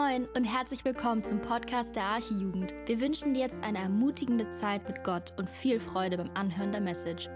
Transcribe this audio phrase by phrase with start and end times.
[0.00, 2.72] Moin und herzlich willkommen zum Podcast der Archijugend.
[2.86, 6.80] Wir wünschen dir jetzt eine ermutigende Zeit mit Gott und viel Freude beim Anhören der
[6.80, 7.28] Message.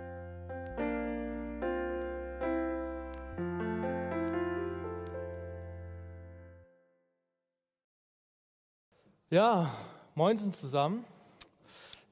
[9.29, 9.71] Ja,
[10.15, 11.05] moin zusammen.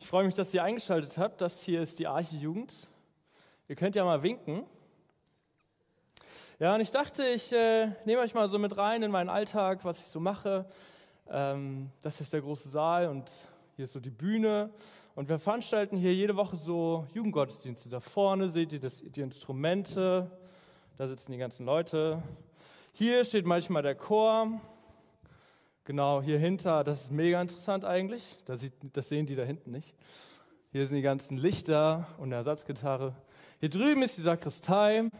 [0.01, 1.41] Ich freue mich, dass ihr eingeschaltet habt.
[1.41, 2.75] Das hier ist die Archijugend.
[3.69, 4.67] Ihr könnt ja mal winken.
[6.63, 9.85] Ja, und ich dachte, ich äh, nehme euch mal so mit rein in meinen Alltag,
[9.85, 10.65] was ich so mache.
[11.29, 13.29] Ähm, das ist der große Saal und
[13.75, 14.71] hier ist so die Bühne.
[15.17, 17.89] Und wir veranstalten hier jede Woche so Jugendgottesdienste.
[17.91, 20.31] Da vorne seht ihr das, die Instrumente,
[20.99, 22.23] da sitzen die ganzen Leute.
[22.93, 24.61] Hier steht manchmal der Chor.
[25.83, 28.39] Genau, hier hinter, das ist mega interessant eigentlich.
[28.45, 29.97] Das, sieht, das sehen die da hinten nicht.
[30.71, 33.17] Hier sind die ganzen Lichter und eine Ersatzgitarre.
[33.59, 35.11] Hier drüben ist die Sakristei.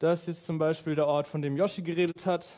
[0.00, 2.56] Das ist zum Beispiel der Ort, von dem Yoshi geredet hat,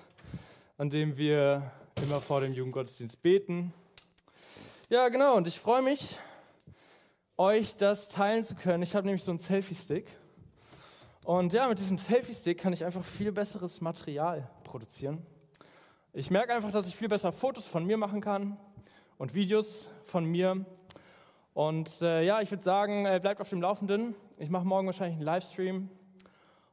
[0.79, 1.71] an dem wir
[2.03, 3.75] immer vor dem Jugendgottesdienst beten.
[4.89, 6.19] Ja, genau, und ich freue mich,
[7.37, 8.83] euch das teilen zu können.
[8.83, 10.09] Ich habe nämlich so einen Selfie-Stick.
[11.25, 15.19] Und ja, mit diesem Selfie-Stick kann ich einfach viel besseres Material produzieren.
[16.15, 18.57] Ich merke einfach, dass ich viel besser Fotos von mir machen kann
[19.19, 20.65] und Videos von mir.
[21.53, 24.15] Und äh, ja, ich würde sagen, äh, bleibt auf dem Laufenden.
[24.39, 25.91] Ich mache morgen wahrscheinlich einen Livestream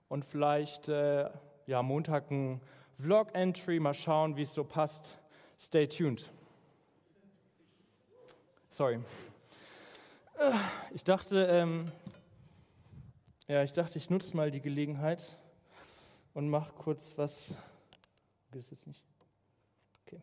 [0.09, 1.29] und vielleicht äh,
[1.65, 2.61] ja, Montag ein
[2.95, 5.17] Vlog-Entry, mal schauen, wie es so passt.
[5.59, 6.29] Stay tuned.
[8.69, 8.99] Sorry.
[10.93, 11.91] Ich dachte, ähm,
[13.47, 15.37] ja, ich dachte, ich nutze mal die Gelegenheit
[16.33, 17.55] und mache kurz was.
[18.51, 19.03] Geht es jetzt nicht?
[20.05, 20.21] Okay.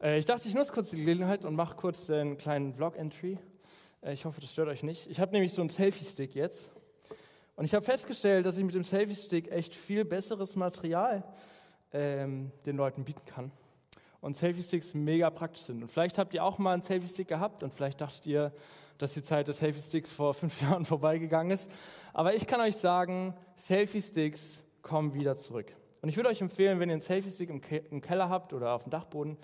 [0.00, 3.38] Äh, ich dachte, ich nutze kurz die Gelegenheit und mache kurz einen kleinen Vlog-Entry.
[4.02, 5.08] Äh, ich hoffe, das stört euch nicht.
[5.08, 6.70] Ich habe nämlich so einen Selfie-Stick jetzt.
[7.56, 11.24] Und ich habe festgestellt, dass ich mit dem Selfie-Stick echt viel besseres Material
[11.92, 13.50] ähm, den Leuten bieten kann.
[14.20, 15.82] Und Selfie-Sticks mega praktisch sind.
[15.82, 18.52] Und vielleicht habt ihr auch mal einen Selfie-Stick gehabt und vielleicht dachtet ihr,
[18.98, 21.70] dass die Zeit des Selfie-Sticks vor fünf Jahren vorbeigegangen ist.
[22.12, 25.74] Aber ich kann euch sagen, Selfie-Sticks kommen wieder zurück.
[26.02, 28.72] Und ich würde euch empfehlen, wenn ihr einen Selfie-Stick im, Ke im Keller habt oder
[28.72, 29.38] auf dem Dachboden,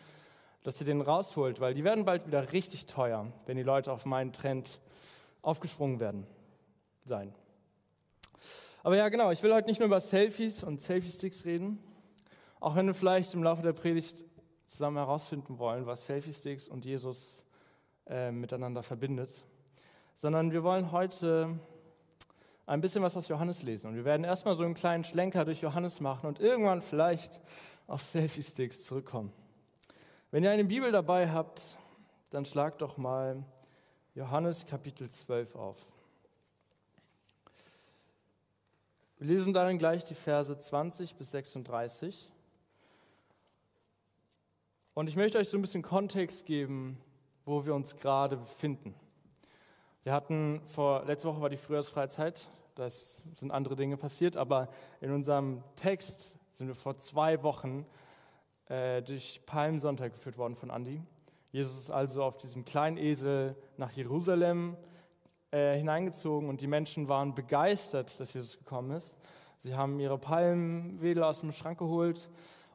[0.62, 4.04] dass ihr den rausholt, weil die werden bald wieder richtig teuer, wenn die Leute auf
[4.04, 4.80] meinen Trend
[5.40, 6.26] aufgesprungen werden
[7.04, 7.34] sein.
[8.84, 11.78] Aber ja, genau, ich will heute nicht nur über Selfies und Selfie-Sticks reden,
[12.58, 14.24] auch wenn wir vielleicht im Laufe der Predigt
[14.66, 17.44] zusammen herausfinden wollen, was Selfie-Sticks und Jesus
[18.06, 19.30] äh, miteinander verbindet,
[20.16, 21.60] sondern wir wollen heute
[22.66, 23.86] ein bisschen was aus Johannes lesen.
[23.86, 27.40] Und wir werden erstmal so einen kleinen Schlenker durch Johannes machen und irgendwann vielleicht
[27.86, 29.32] auf Selfie-Sticks zurückkommen.
[30.32, 31.78] Wenn ihr eine Bibel dabei habt,
[32.30, 33.44] dann schlagt doch mal
[34.16, 35.86] Johannes Kapitel 12 auf.
[39.22, 42.28] Wir lesen darin gleich die Verse 20 bis 36.
[44.94, 46.98] Und ich möchte euch so ein bisschen Kontext geben,
[47.44, 48.96] wo wir uns gerade befinden.
[50.02, 54.68] Wir hatten vor, letzte Woche war die Frühjahrsfreizeit, da sind andere Dinge passiert, aber
[55.00, 57.86] in unserem Text sind wir vor zwei Wochen
[58.66, 61.00] äh, durch Palmsonntag geführt worden von Andi.
[61.52, 64.76] Jesus ist also auf diesem kleinen Esel nach Jerusalem
[65.52, 69.16] äh, hineingezogen und die Menschen waren begeistert, dass Jesus gekommen ist.
[69.60, 72.30] Sie haben ihre Palmwedel aus dem Schrank geholt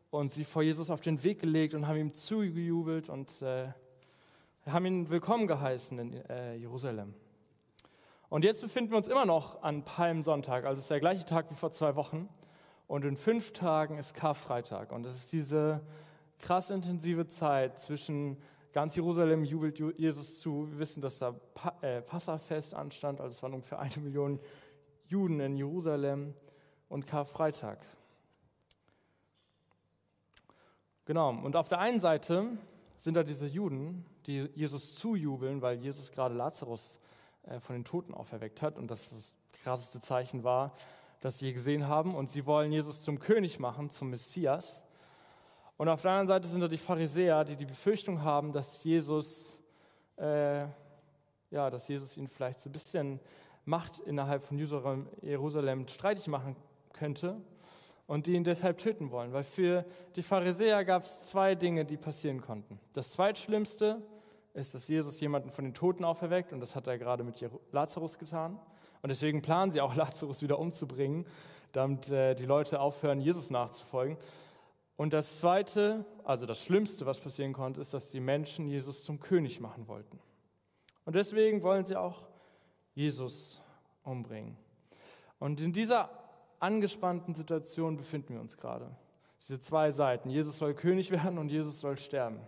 [0.09, 3.67] und sie vor Jesus auf den Weg gelegt und haben ihm zugejubelt und äh,
[4.65, 7.13] haben ihn willkommen geheißen in äh, Jerusalem.
[8.29, 11.49] Und jetzt befinden wir uns immer noch an Palmsonntag, also es ist der gleiche Tag
[11.49, 12.29] wie vor zwei Wochen.
[12.87, 14.91] Und in fünf Tagen ist Karfreitag.
[14.91, 15.81] Und es ist diese
[16.39, 18.37] krass intensive Zeit zwischen
[18.73, 20.69] Ganz Jerusalem jubelt Jesus zu.
[20.71, 21.35] Wir wissen, dass da
[21.81, 24.39] äh, Passafest anstand, also es waren ungefähr eine Million
[25.07, 26.33] Juden in Jerusalem
[26.89, 27.79] und Karfreitag.
[31.05, 32.57] Genau, und auf der einen Seite
[32.97, 36.99] sind da diese Juden, die Jesus zujubeln, weil Jesus gerade Lazarus
[37.43, 40.73] äh, von den Toten auferweckt hat und das das krasseste Zeichen war,
[41.21, 42.13] das sie gesehen haben.
[42.13, 44.83] Und sie wollen Jesus zum König machen, zum Messias.
[45.77, 49.61] Und auf der anderen Seite sind da die Pharisäer, die die Befürchtung haben, dass Jesus,
[50.17, 50.61] äh,
[51.51, 53.19] ja, dass Jesus ihnen vielleicht so ein bisschen
[53.65, 56.55] Macht innerhalb von Jerusalem streitig machen
[56.93, 57.35] könnte
[58.07, 59.33] und die ihn deshalb töten wollen.
[59.33, 59.85] Weil für
[60.15, 62.79] die Pharisäer gab es zwei Dinge, die passieren konnten.
[62.93, 64.01] Das zweitschlimmste
[64.53, 68.17] ist, dass Jesus jemanden von den Toten auferweckt und das hat er gerade mit Lazarus
[68.17, 68.57] getan.
[69.01, 71.25] Und deswegen planen sie auch, Lazarus wieder umzubringen,
[71.73, 74.17] damit äh, die Leute aufhören, Jesus nachzufolgen.
[74.97, 79.19] Und das Zweite, also das Schlimmste, was passieren konnte, ist, dass die Menschen Jesus zum
[79.19, 80.19] König machen wollten.
[81.05, 82.27] Und deswegen wollen sie auch
[82.95, 83.61] Jesus
[84.03, 84.57] umbringen.
[85.39, 86.09] Und in dieser
[86.59, 88.89] angespannten Situation befinden wir uns gerade.
[89.39, 90.29] Diese zwei Seiten.
[90.29, 92.39] Jesus soll König werden und Jesus soll sterben.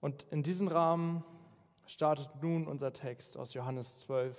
[0.00, 1.24] Und in diesen Rahmen
[1.86, 4.36] startet nun unser Text aus Johannes 12,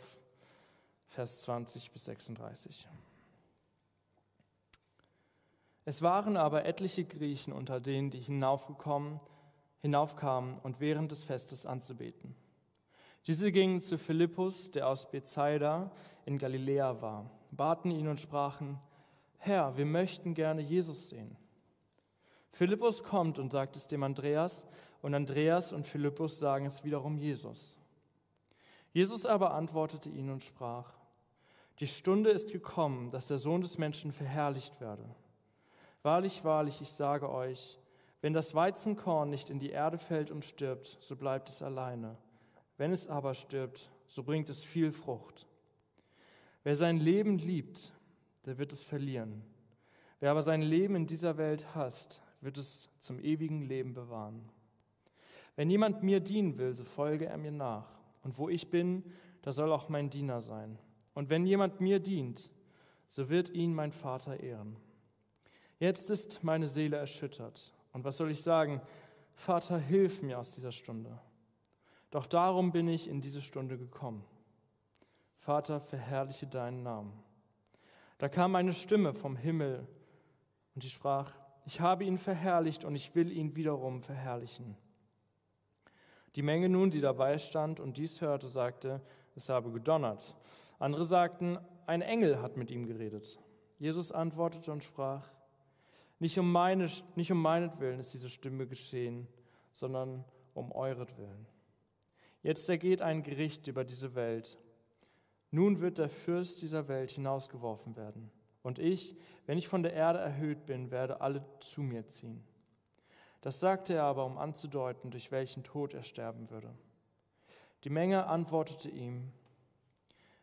[1.08, 2.88] Vers 20 bis 36.
[5.88, 9.22] Es waren aber etliche Griechen unter denen, die hinaufgekommen,
[9.80, 12.36] hinaufkamen und während des Festes anzubeten.
[13.26, 15.90] Diese gingen zu Philippus, der aus Bethsaida
[16.26, 18.78] in Galiläa war, baten ihn und sprachen,
[19.38, 21.38] Herr, wir möchten gerne Jesus sehen.
[22.52, 24.68] Philippus kommt und sagt es dem Andreas,
[25.02, 27.78] und Andreas und Philippus sagen es wiederum Jesus.
[28.92, 30.92] Jesus aber antwortete ihnen und sprach,
[31.80, 35.16] die Stunde ist gekommen, dass der Sohn des Menschen verherrlicht werde.
[36.08, 37.78] Wahrlich, wahrlich, ich sage euch,
[38.22, 42.16] wenn das Weizenkorn nicht in die Erde fällt und stirbt, so bleibt es alleine.
[42.78, 45.46] Wenn es aber stirbt, so bringt es viel Frucht.
[46.64, 47.92] Wer sein Leben liebt,
[48.46, 49.44] der wird es verlieren.
[50.22, 54.48] Wer aber sein Leben in dieser Welt hasst, wird es zum ewigen Leben bewahren.
[55.58, 58.00] Wenn jemand mir dienen will, so folge er mir nach.
[58.24, 59.04] Und wo ich bin,
[59.42, 60.80] da soll auch mein Diener sein.
[61.14, 62.50] Und wenn jemand mir dient,
[63.10, 64.78] so wird ihn mein Vater ehren.
[65.80, 67.74] Jetzt ist meine Seele erschüttert.
[67.94, 68.82] Und was soll ich sagen?
[69.36, 71.20] Vater, hilf mir aus dieser Stunde.
[72.10, 74.26] Doch darum bin ich in diese Stunde gekommen.
[75.38, 77.14] Vater, verherrliche deinen Namen.
[78.18, 79.88] Da kam eine Stimme vom Himmel
[80.74, 81.32] und die sprach,
[81.66, 84.76] ich habe ihn verherrlicht und ich will ihn wiederum verherrlichen.
[86.36, 89.02] Die Menge nun, die dabei stand und dies hörte, sagte,
[89.36, 90.36] es habe gedonnert.
[90.80, 93.40] Andere sagten, ein Engel hat mit ihm geredet.
[93.80, 95.30] Jesus antwortete und sprach,
[96.20, 99.28] nicht um, meine, nicht um meinetwillen ist diese Stimme geschehen,
[99.72, 100.24] sondern
[100.54, 101.46] um euretwillen.
[102.42, 104.58] Jetzt ergeht ein Gericht über diese Welt.
[105.52, 108.32] Nun wird der Fürst dieser Welt hinausgeworfen werden.
[108.64, 109.16] Und ich,
[109.46, 112.44] wenn ich von der Erde erhöht bin, werde alle zu mir ziehen.
[113.42, 116.74] Das sagte er aber, um anzudeuten, durch welchen Tod er sterben würde.
[117.84, 119.32] Die Menge antwortete ihm,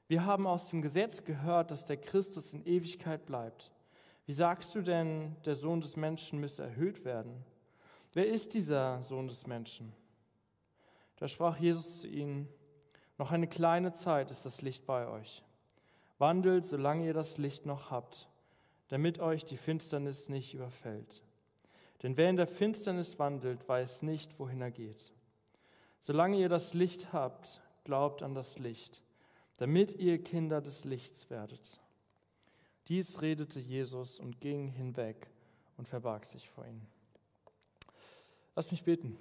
[0.06, 3.72] wir haben aus dem Gesetz gehört, dass der Christus in Ewigkeit bleibt.
[4.26, 7.44] Wie sagst du denn, der Sohn des Menschen müsse erhöht werden?
[8.14, 9.92] Wer ist dieser Sohn des Menschen?
[11.16, 12.48] Da sprach Jesus zu ihnen,
[13.18, 15.42] noch eine kleine Zeit ist das Licht bei euch.
[16.18, 18.28] Wandelt, solange ihr das Licht noch habt,
[18.88, 21.22] damit euch die Finsternis nicht überfällt.
[22.02, 25.12] Denn wer in der Finsternis wandelt, weiß nicht, wohin er geht.
[26.00, 29.02] Solange ihr das Licht habt, glaubt an das Licht,
[29.56, 31.80] damit ihr Kinder des Lichts werdet.
[32.88, 35.26] Dies redete Jesus und ging hinweg
[35.78, 36.86] und verbarg sich vor ihnen.
[38.54, 39.18] Lass mich beten.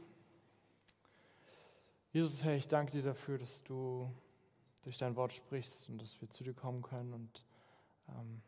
[2.11, 4.09] Jesus, Herr, ich danke dir dafür, dass du
[4.83, 7.45] durch dein Wort sprichst und dass wir zu dir kommen können und
[8.09, 8.41] ähm,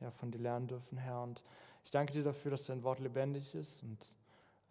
[0.00, 1.22] ja, von dir lernen dürfen, Herr.
[1.22, 1.42] Und
[1.84, 4.16] ich danke dir dafür, dass dein Wort lebendig ist und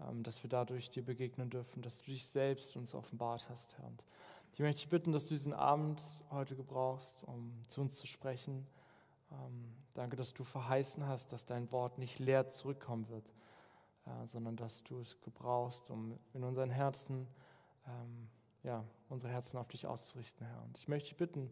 [0.02, 3.88] ähm, dass wir dadurch dir begegnen dürfen, dass du dich selbst uns offenbart hast, Herr.
[3.88, 4.04] Und
[4.54, 8.68] ich möchte dich bitten, dass du diesen Abend heute gebrauchst, um zu uns zu sprechen
[9.96, 13.26] danke, dass du verheißen hast, dass dein Wort nicht leer zurückkommen wird,
[14.06, 17.28] äh, sondern dass du es gebrauchst, um in unseren Herzen,
[17.88, 18.30] ähm,
[18.64, 20.62] ja, unsere Herzen auf dich auszurichten, Herr.
[20.64, 21.52] Und ich möchte dich bitten,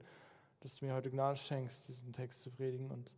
[0.60, 3.12] dass du mir heute Gnade schenkst, diesen Text zu predigen und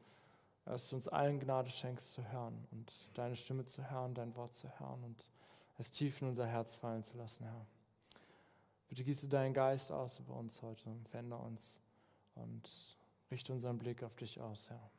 [0.65, 4.55] dass du uns allen Gnade schenkst zu hören und deine Stimme zu hören, dein Wort
[4.55, 5.27] zu hören und
[5.77, 7.65] es tief in unser Herz fallen zu lassen, Herr.
[8.88, 11.79] Bitte gieße deinen Geist aus über uns heute, verändere uns
[12.35, 12.97] und
[13.32, 14.91] Richte unseren Blick auf dich aus, Herr.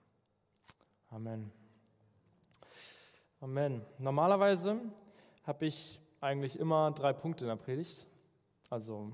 [1.11, 1.53] Amen.
[3.41, 3.83] Amen.
[3.99, 4.81] Normalerweise
[5.45, 8.09] habe ich eigentlich immer drei Punkte in der Predigt.
[8.69, 9.13] Also,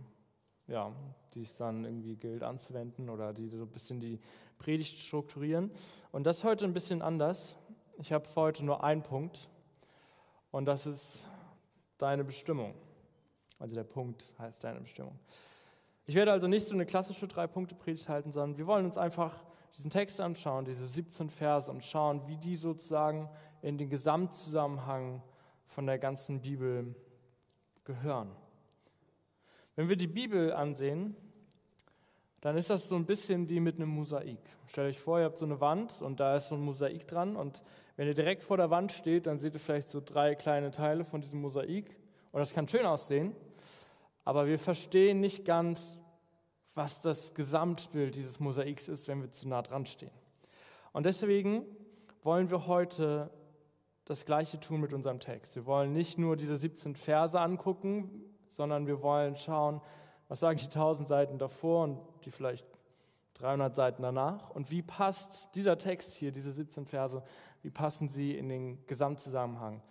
[0.67, 0.95] ja,
[1.35, 4.19] die es dann irgendwie gilt anzuwenden oder die so ein bisschen die
[4.59, 5.71] Predigt strukturieren.
[6.11, 7.59] Und das ist heute ein bisschen anders.
[7.99, 9.51] Ich habe für heute nur einen Punkt
[10.51, 11.29] und das ist
[11.99, 12.75] deine Bestimmung.
[13.59, 15.19] Also der Punkt heißt deine Bestimmung.
[16.07, 19.45] Ich werde also nicht so eine klassische Drei-Punkte-Predigt halten, sondern wir wollen uns einfach
[19.77, 23.29] diesen Text anschauen, diese 17 Verse und schauen, wie die sozusagen
[23.63, 25.23] in den Gesamtzusammenhang
[25.67, 26.95] von der ganzen Bibel
[27.85, 28.31] gehören.
[29.77, 31.17] Wenn wir die Bibel ansehen,
[32.41, 34.41] dann ist das so ein bisschen wie mit einem Mosaik.
[34.67, 37.37] Stellt euch vor, ihr habt so eine Wand und da ist so ein Mosaik dran
[37.37, 37.63] und
[37.97, 41.05] wenn ihr direkt vor der Wand steht, dann seht ihr vielleicht so drei kleine Teile
[41.05, 41.97] von diesem Mosaik
[42.33, 43.35] und das kann schön aussehen
[44.25, 45.99] aber wir verstehen nicht ganz,
[46.75, 50.13] was das Gesamtbild dieses Mosaiks ist, wenn wir zu nah dran stehen.
[50.93, 51.65] Und deswegen
[52.23, 53.31] wollen wir heute
[54.05, 55.55] das Gleiche tun mit unserem Text.
[55.55, 58.11] Wir wollen nicht nur diese 17 Verse angucken,
[58.49, 59.81] sondern wir wollen schauen,
[60.29, 62.67] was sagen die 1000 Seiten davor und die vielleicht
[63.35, 67.23] 300 Seiten danach und wie passt dieser Text hier, diese 17 Verse,
[67.63, 69.83] Wie passen sie in den Gesamtzusammenhang?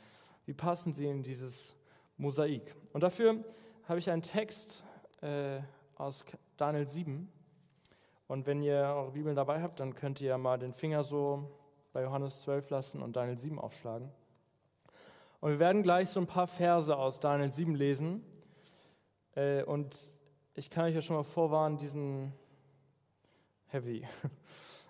[0.45, 1.75] Wie passen sie in dieses
[2.17, 2.75] Mosaik?
[2.91, 3.43] Und dafür
[3.87, 4.83] habe ich einen Text
[5.21, 5.59] äh,
[5.95, 6.25] aus
[6.57, 7.31] Daniel 7.
[8.27, 11.49] Und wenn ihr eure Bibeln dabei habt, dann könnt ihr mal den Finger so
[11.91, 14.09] bei Johannes 12 lassen und Daniel 7 aufschlagen.
[15.41, 18.23] Und wir werden gleich so ein paar Verse aus Daniel 7 lesen.
[19.35, 19.97] Äh, und
[20.53, 22.33] ich kann euch ja schon mal vorwarnen, diesen
[23.67, 24.07] heavy.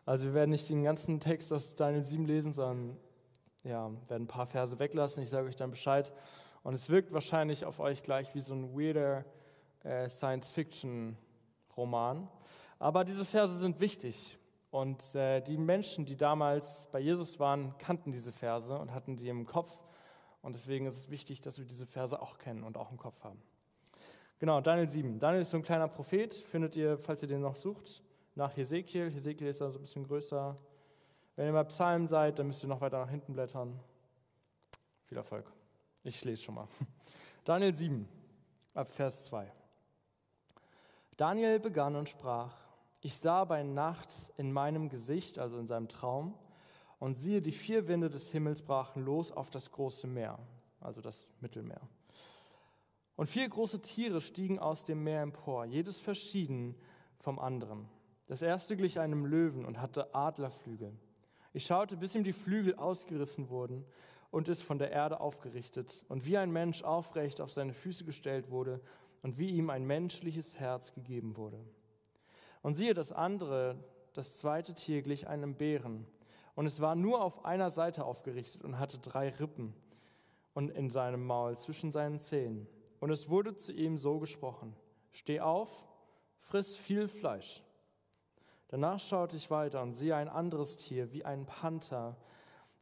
[0.04, 2.98] Also wir werden nicht den ganzen Text aus Daniel 7 lesen, sondern
[3.64, 5.22] ja, werden ein paar Verse weglassen.
[5.22, 6.12] Ich sage euch dann Bescheid.
[6.64, 9.26] Und es wirkt wahrscheinlich auf euch gleich wie so ein weirder
[9.84, 12.28] äh, Science-Fiction-Roman.
[12.80, 14.38] Aber diese Verse sind wichtig.
[14.70, 19.28] Und äh, die Menschen, die damals bei Jesus waren, kannten diese Verse und hatten sie
[19.28, 19.78] im Kopf.
[20.42, 23.24] Und deswegen ist es wichtig, dass wir diese Verse auch kennen und auch im Kopf
[23.24, 23.42] haben.
[24.40, 25.20] Genau, Daniel 7.
[25.20, 28.02] Daniel ist so ein kleiner Prophet, findet ihr, falls ihr den noch sucht,
[28.34, 29.12] nach Hesekiel.
[29.12, 30.58] Hesekiel ist da so ein bisschen größer.
[31.36, 33.80] Wenn ihr bei Psalmen seid, dann müsst ihr noch weiter nach hinten blättern.
[35.06, 35.46] Viel Erfolg.
[36.04, 36.68] Ich lese schon mal.
[37.46, 38.08] Daniel 7,
[38.74, 39.52] ab Vers 2.
[41.16, 42.56] Daniel begann und sprach,
[43.02, 46.34] ich sah bei Nacht in meinem Gesicht, also in seinem Traum,
[46.98, 50.40] und siehe, die vier Winde des Himmels brachen los auf das große Meer,
[50.80, 51.82] also das Mittelmeer.
[53.16, 56.76] Und vier große Tiere stiegen aus dem Meer empor, jedes verschieden
[57.20, 57.88] vom anderen.
[58.26, 60.98] Das erste glich einem Löwen und hatte Adlerflügel.
[61.54, 63.86] Ich schaute, bis ihm die Flügel ausgerissen wurden
[64.32, 68.50] und es von der Erde aufgerichtet und wie ein Mensch aufrecht auf seine Füße gestellt
[68.50, 68.82] wurde
[69.22, 71.60] und wie ihm ein menschliches Herz gegeben wurde.
[72.62, 73.78] Und siehe, das andere,
[74.14, 76.08] das zweite Tier glich einem Bären
[76.56, 79.74] und es war nur auf einer Seite aufgerichtet und hatte drei Rippen
[80.54, 82.68] und in seinem Maul zwischen seinen Zähnen.
[83.00, 84.76] Und es wurde zu ihm so gesprochen,
[85.12, 85.86] steh auf,
[86.38, 87.64] friss viel Fleisch.
[88.68, 92.16] Danach schaute ich weiter und siehe ein anderes Tier, wie ein Panther.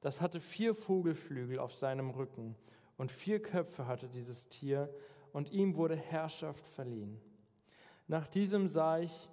[0.01, 2.55] Das hatte vier Vogelflügel auf seinem Rücken
[2.97, 4.93] und vier Köpfe hatte dieses Tier
[5.33, 7.19] und ihm wurde Herrschaft verliehen.
[8.07, 9.29] Nach diesem sah ich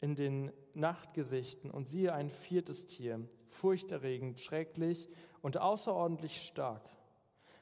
[0.00, 5.08] in den Nachtgesichten und siehe ein viertes Tier, furchterregend, schrecklich
[5.42, 6.88] und außerordentlich stark.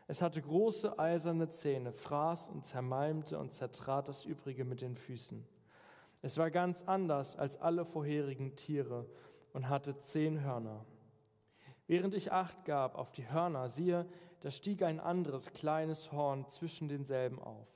[0.08, 5.46] Es hatte große eiserne Zähne, fraß und zermalmte und zertrat das Übrige mit den Füßen.
[6.22, 9.06] Es war ganz anders als alle vorherigen Tiere
[9.52, 10.84] und hatte zehn Hörner.
[11.86, 14.06] Während ich Acht gab auf die Hörner, siehe,
[14.40, 17.68] da stieg ein anderes kleines Horn zwischen denselben auf.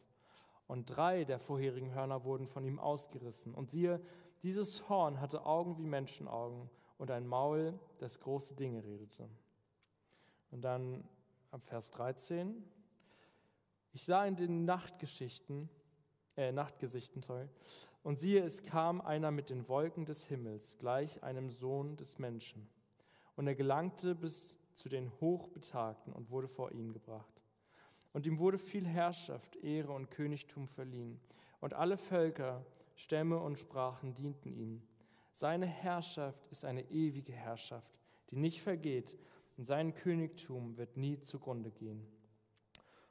[0.66, 3.54] Und drei der vorherigen Hörner wurden von ihm ausgerissen.
[3.54, 4.00] Und siehe,
[4.42, 9.28] dieses Horn hatte Augen wie Menschenaugen und ein Maul, das große Dinge redete.
[10.50, 11.08] Und dann
[11.50, 12.64] ab Vers 13.
[13.92, 15.68] Ich sah in den Nachtgeschichten,
[16.36, 17.48] äh, Nachtgesichten, sorry,
[18.02, 22.68] und siehe, es kam einer mit den Wolken des Himmels, gleich einem Sohn des Menschen.
[23.36, 27.42] Und er gelangte bis zu den Hochbetagten und wurde vor ihn gebracht.
[28.12, 31.20] Und ihm wurde viel Herrschaft, Ehre und Königtum verliehen.
[31.60, 32.64] Und alle Völker,
[32.96, 34.82] Stämme und Sprachen dienten ihm.
[35.32, 37.98] Seine Herrschaft ist eine ewige Herrschaft,
[38.30, 39.16] die nicht vergeht
[39.56, 42.06] und sein Königtum wird nie zugrunde gehen.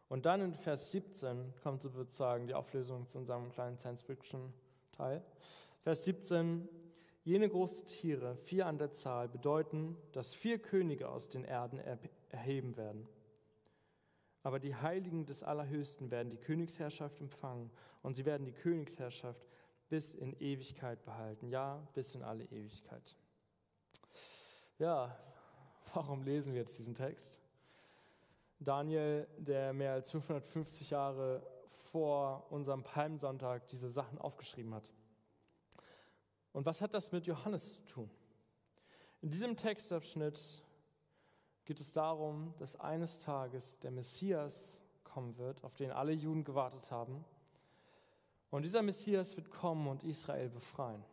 [0.08, 5.24] Und dann in Vers 17 kommt sozusagen die Auflösung zu unserem kleinen Science-Fiction-Teil.
[5.84, 6.68] Vers 17,
[7.30, 11.80] jene großen Tiere, vier an der Zahl, bedeuten, dass vier Könige aus den Erden
[12.30, 13.08] erheben werden.
[14.44, 17.72] Aber die Heiligen des Allerhöchsten werden die Königsherrschaft empfangen
[18.02, 19.46] und sie werden die Königsherrschaft
[19.90, 21.50] bis in Ewigkeit behalten.
[21.50, 23.16] Ja, bis in alle Ewigkeit.
[24.78, 25.18] Ja,
[25.94, 27.40] Warum lesen wir jetzt diesen Text?
[28.60, 31.42] Daniel, der mehr als 550 Jahre
[31.92, 34.90] vor unserem Palmsonntag diese Sachen aufgeschrieben hat.
[36.54, 38.10] Und was hat das mit Johannes zu tun?
[39.22, 40.64] In diesem Textabschnitt
[41.66, 46.92] geht es darum, dass eines Tages der Messias kommen wird, auf den alle Juden gewartet
[46.92, 47.24] haben.
[48.50, 51.04] Und dieser Messias wird kommen und Israel befreien.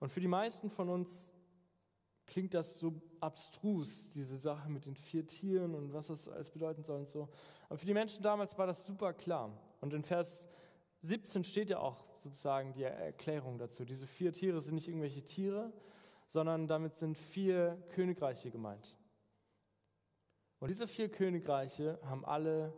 [0.00, 1.32] Und für die meisten von uns
[2.26, 6.82] klingt das so abstrus, diese Sache mit den vier Tieren und was das alles bedeuten
[6.82, 7.28] soll und so.
[7.68, 9.50] Aber für die Menschen damals war das super klar.
[9.80, 10.48] Und in Vers
[11.04, 13.84] 17 steht ja auch sozusagen die Erklärung dazu.
[13.84, 15.72] Diese vier Tiere sind nicht irgendwelche Tiere,
[16.26, 18.96] sondern damit sind vier Königreiche gemeint.
[20.60, 22.72] Und diese vier Königreiche haben alle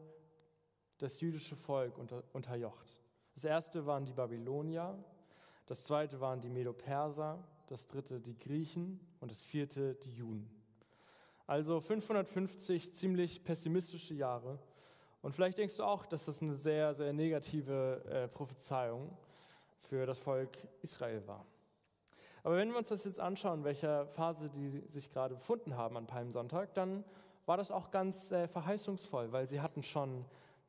[0.98, 2.98] das jüdische Volk unter, unterjocht.
[3.34, 4.98] Das erste waren die Babylonier,
[5.66, 10.50] das zweite waren die Medo-Perser, das dritte die Griechen und das vierte die Juden.
[11.46, 14.58] Also 550 ziemlich pessimistische Jahre.
[15.26, 19.10] Und vielleicht denkst du auch, dass das eine sehr, sehr negative äh, Prophezeiung
[19.88, 21.44] für das Volk Israel war.
[22.44, 26.06] Aber wenn wir uns das jetzt anschauen, welcher Phase die sich gerade befunden haben an
[26.06, 27.02] Palmsonntag, dann
[27.44, 30.24] war das auch ganz äh, verheißungsvoll, weil sie hatten schon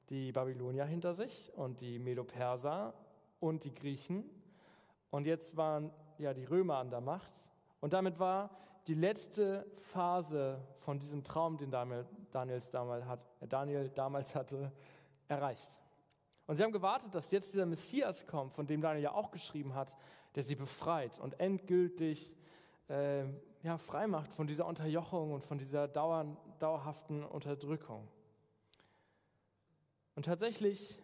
[0.10, 2.96] die Babylonier hinter sich und die Medo-Perser
[3.40, 4.28] und die Griechen.
[5.12, 7.32] Und jetzt waren ja die Römer an der Macht.
[7.80, 8.50] Und damit war
[8.88, 14.72] die letzte Phase von diesem Traum, den Daniel, Daniels damals hat, Daniel damals hatte,
[15.28, 15.82] erreicht.
[16.48, 19.76] Und sie haben gewartet, dass jetzt dieser Messias kommt, von dem Daniel ja auch geschrieben
[19.76, 19.96] hat,
[20.36, 22.36] der sie befreit und endgültig
[22.88, 23.26] äh,
[23.64, 28.08] ja, frei macht von dieser Unterjochung und von dieser dauer, dauerhaften Unterdrückung.
[30.16, 30.98] Und tatsächlich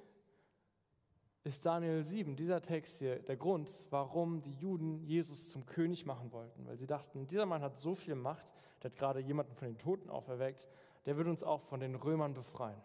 [1.43, 6.31] ist Daniel 7, dieser Text hier, der Grund, warum die Juden Jesus zum König machen
[6.31, 6.65] wollten.
[6.65, 9.77] Weil sie dachten, dieser Mann hat so viel Macht, der hat gerade jemanden von den
[9.77, 10.69] Toten auferweckt,
[11.05, 12.81] der wird uns auch von den Römern befreien.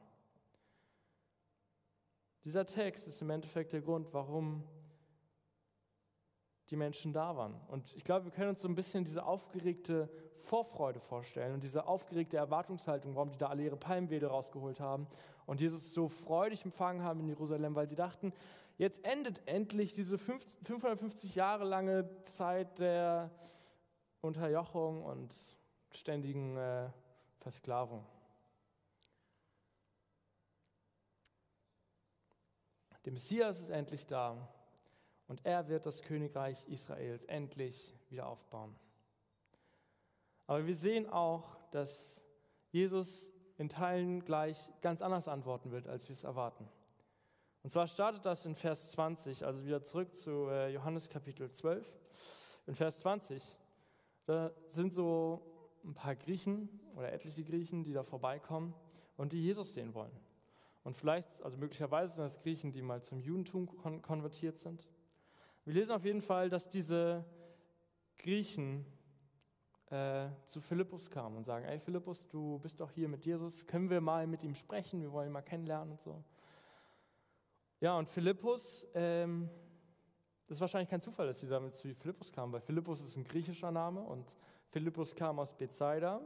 [2.45, 4.65] Dieser Text ist im Endeffekt der Grund, warum
[6.71, 7.55] die Menschen da waren.
[7.69, 10.09] Und ich glaube, wir können uns so ein bisschen diese aufgeregte
[10.45, 15.07] Vorfreude vorstellen und diese aufgeregte Erwartungshaltung, warum die da alle ihre Palmwedel rausgeholt haben
[15.47, 18.33] und Jesus so freudig empfangen haben in Jerusalem, weil sie dachten,
[18.77, 23.31] jetzt endet endlich diese 550 Jahre lange Zeit der
[24.21, 25.35] Unterjochung und
[25.93, 26.91] ständigen äh,
[27.49, 28.05] Versklavung.
[33.07, 34.53] Der Messias ist endlich da
[35.29, 38.79] und er wird das Königreich Israels endlich wieder aufbauen.
[40.47, 42.21] Aber wir sehen auch, dass
[42.71, 46.69] Jesus in Teilen gleich ganz anders antworten wird, als wir es erwarten.
[47.63, 51.91] Und zwar startet das in Vers 20, also wieder zurück zu äh, Johannes Kapitel 12.
[52.67, 53.43] In Vers 20,
[54.27, 58.75] da sind so ein paar Griechen oder etliche Griechen, die da vorbeikommen
[59.17, 60.13] und die Jesus sehen wollen.
[60.85, 63.67] Und vielleicht, also möglicherweise sind das Griechen, die mal zum Judentum
[64.03, 64.89] konvertiert sind.
[65.65, 67.25] Wir lesen auf jeden Fall, dass diese
[68.17, 68.87] Griechen
[69.91, 73.91] äh, zu Philippus kamen und sagen, ey Philippus, du bist doch hier mit Jesus, können
[73.91, 76.23] wir mal mit ihm sprechen, wir wollen ihn mal kennenlernen und so.
[77.81, 79.49] Ja, und Philippus, ähm,
[80.47, 83.25] das ist wahrscheinlich kein Zufall, dass sie damit zu Philippus kamen, weil Philippus ist ein
[83.25, 84.33] griechischer Name und
[84.71, 86.21] Philippus kam aus Bethsaida.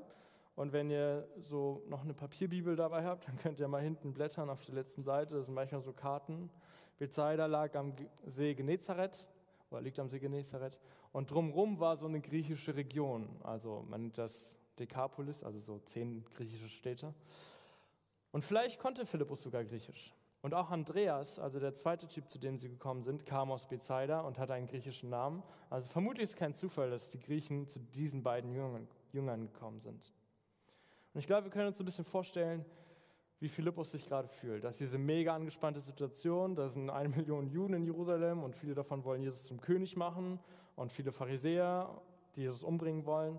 [0.55, 4.50] Und wenn ihr so noch eine Papierbibel dabei habt, dann könnt ihr mal hinten blättern
[4.50, 6.50] auf der letzten Seite, das sind manchmal so Karten.
[6.98, 7.94] Bethsaida lag am
[8.26, 9.31] See Genezareth
[9.70, 10.78] oder liegt am See Genezareth.
[11.12, 13.28] Und drumherum war so eine griechische Region.
[13.42, 17.14] Also man nennt das Dekapolis, also so zehn griechische Städte.
[18.31, 20.14] Und vielleicht konnte Philippus sogar Griechisch.
[20.42, 24.20] Und auch Andreas, also der zweite Typ, zu dem sie gekommen sind, kam aus Bethsaida
[24.22, 25.44] und hatte einen griechischen Namen.
[25.70, 30.12] Also vermutlich ist kein Zufall, dass die Griechen zu diesen beiden Jüngern, Jüngern gekommen sind.
[31.14, 32.64] Und ich glaube, wir können uns ein bisschen vorstellen,
[33.38, 34.64] wie Philippus sich gerade fühlt.
[34.64, 36.57] Das ist diese mega angespannte Situation.
[36.57, 40.40] Da sind eine Million Juden in Jerusalem und viele davon wollen Jesus zum König machen
[40.74, 41.88] und viele Pharisäer,
[42.35, 43.38] die Jesus umbringen wollen.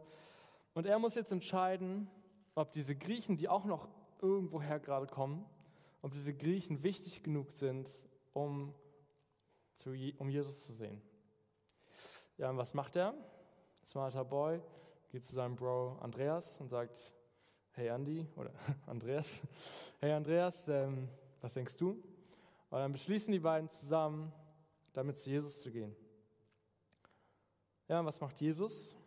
[0.74, 2.10] Und er muss jetzt entscheiden,
[2.56, 3.88] ob diese Griechen, die auch noch
[4.22, 5.46] irgendwoher gerade kommen,
[6.04, 7.90] ob diese Griechen wichtig genug sind,
[8.34, 8.76] um,
[9.74, 11.02] zu, um Jesus zu sehen.
[12.38, 13.14] Ja, und was macht er?
[13.86, 14.62] Smarter Boy
[15.10, 17.14] geht zu seinem Bro Andreas und sagt,
[17.72, 18.52] hey Andy oder
[18.86, 19.40] Andreas,
[20.02, 21.08] hey Andreas, ähm,
[21.40, 21.92] was denkst du?
[21.92, 24.34] Und dann beschließen die beiden zusammen,
[24.92, 25.96] damit zu Jesus zu gehen.
[27.88, 28.98] Ja, und was macht Jesus?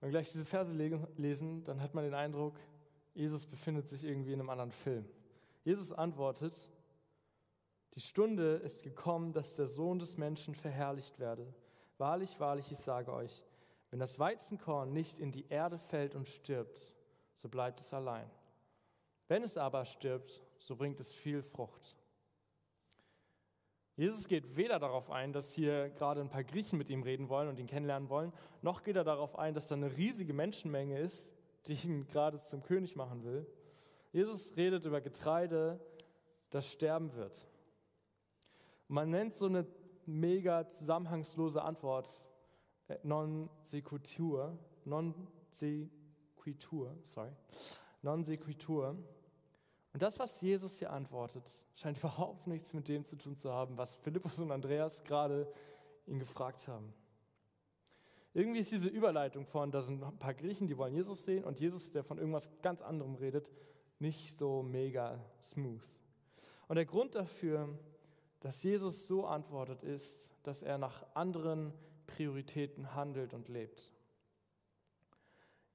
[0.00, 2.58] Wenn wir gleich diese Verse lesen, dann hat man den Eindruck,
[3.12, 5.06] Jesus befindet sich irgendwie in einem anderen Film.
[5.64, 6.54] Jesus antwortet,
[7.94, 11.54] die Stunde ist gekommen, dass der Sohn des Menschen verherrlicht werde.
[11.98, 13.42] Wahrlich, wahrlich, ich sage euch,
[13.90, 16.92] wenn das Weizenkorn nicht in die Erde fällt und stirbt,
[17.36, 18.28] so bleibt es allein.
[19.28, 21.96] Wenn es aber stirbt, so bringt es viel Frucht.
[23.96, 27.48] Jesus geht weder darauf ein, dass hier gerade ein paar Griechen mit ihm reden wollen
[27.48, 31.30] und ihn kennenlernen wollen, noch geht er darauf ein, dass da eine riesige Menschenmenge ist,
[31.66, 33.46] die ihn gerade zum König machen will.
[34.12, 35.80] Jesus redet über Getreide,
[36.50, 37.34] das sterben wird.
[38.88, 39.66] man nennt so eine
[40.04, 42.08] mega zusammenhangslose Antwort
[42.88, 45.14] äh, non sequitur, non
[45.50, 47.32] sequitur sorry,
[48.02, 48.96] non sequitur.
[49.94, 51.44] Und das, was Jesus hier antwortet,
[51.74, 55.50] scheint überhaupt nichts mit dem zu tun zu haben, was Philippus und Andreas gerade
[56.06, 56.92] ihn gefragt haben.
[58.34, 61.60] Irgendwie ist diese Überleitung von, da sind ein paar Griechen, die wollen Jesus sehen und
[61.60, 63.50] Jesus, der von irgendwas ganz anderem redet,
[64.02, 65.18] nicht so mega
[65.52, 65.88] smooth.
[66.68, 67.78] Und der Grund dafür,
[68.40, 71.72] dass Jesus so antwortet, ist, dass er nach anderen
[72.06, 73.92] Prioritäten handelt und lebt.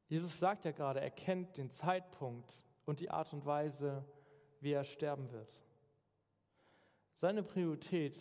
[0.09, 2.53] Jesus sagt ja gerade, er kennt den Zeitpunkt
[2.85, 4.05] und die Art und Weise,
[4.59, 5.51] wie er sterben wird.
[7.15, 8.15] Seine Priorität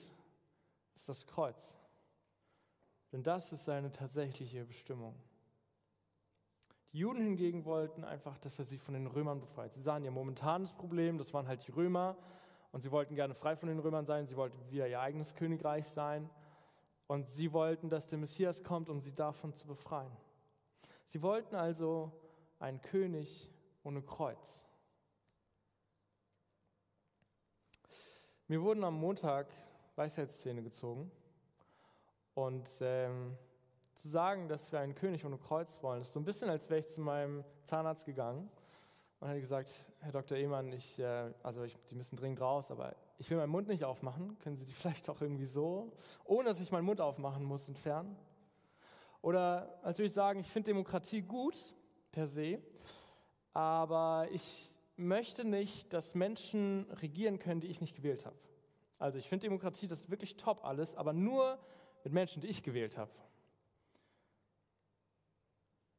[0.95, 1.77] ist das Kreuz.
[3.13, 5.15] Denn das ist seine tatsächliche Bestimmung.
[6.93, 9.75] Die Juden hingegen wollten einfach, dass er sie von den Römern befreit.
[9.75, 12.17] Sie sahen ihr momentanes Problem, das waren halt die Römer,
[12.73, 15.87] und sie wollten gerne frei von den Römern sein, sie wollten wieder ihr eigenes Königreich
[15.89, 16.31] sein,
[17.07, 20.11] und sie wollten, dass der Messias kommt, um sie davon zu befreien.
[21.07, 22.13] Sie wollten also
[22.59, 23.51] einen König
[23.85, 24.63] ohne Kreuz.
[28.49, 29.49] Mir wurden am Montag
[29.97, 31.11] Weisheitszähne gezogen
[32.35, 33.37] und ähm,
[33.97, 36.81] zu sagen, dass wir einen König ohne Kreuz wollen, ist so ein bisschen, als wäre
[36.81, 38.49] ich zu meinem Zahnarzt gegangen
[39.21, 40.37] und hätte gesagt, Herr Dr.
[40.37, 43.85] Ehmann, ich, äh, also ich, die müssen dringend raus, aber ich will meinen Mund nicht
[43.85, 44.39] aufmachen.
[44.41, 45.93] Können Sie die vielleicht auch irgendwie so,
[46.25, 48.17] ohne dass ich meinen Mund aufmachen muss, entfernen?
[49.23, 51.57] Oder natürlich sagen, ich finde Demokratie gut
[52.13, 52.61] per se,
[53.53, 58.37] aber ich möchte nicht, dass Menschen regieren können, die ich nicht gewählt habe.
[58.99, 61.59] Also ich finde Demokratie, das ist wirklich top alles, aber nur
[62.05, 63.11] mit Menschen, die ich gewählt habe.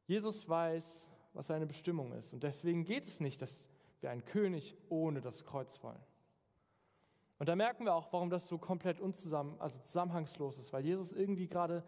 [0.08, 2.32] Jesus weiß, was seine Bestimmung ist.
[2.32, 3.68] Und deswegen geht es nicht, dass
[4.00, 6.00] wir einen König ohne das Kreuz wollen.
[7.38, 11.12] Und da merken wir auch, warum das so komplett unzusammen, also zusammenhangslos ist, weil Jesus
[11.12, 11.84] irgendwie gerade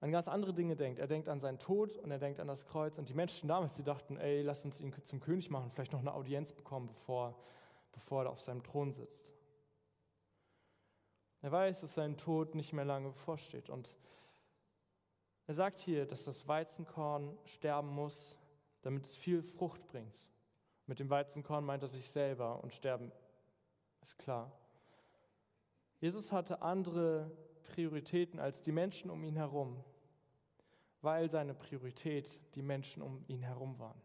[0.00, 0.98] an ganz andere Dinge denkt.
[0.98, 2.96] Er denkt an seinen Tod und er denkt an das Kreuz.
[2.96, 6.00] Und die Menschen damals, die dachten, ey, lass uns ihn zum König machen, vielleicht noch
[6.00, 7.36] eine Audienz bekommen, bevor,
[7.92, 9.30] bevor er auf seinem Thron sitzt.
[11.42, 13.68] Er weiß, dass sein Tod nicht mehr lange bevorsteht.
[13.68, 13.94] Und
[15.50, 18.38] er sagt hier, dass das Weizenkorn sterben muss,
[18.82, 20.28] damit es viel Frucht bringt.
[20.86, 23.10] Mit dem Weizenkorn meint er sich selber und sterben
[24.00, 24.52] ist klar.
[25.98, 27.32] Jesus hatte andere
[27.64, 29.82] Prioritäten als die Menschen um ihn herum,
[31.02, 34.00] weil seine Priorität die Menschen um ihn herum waren.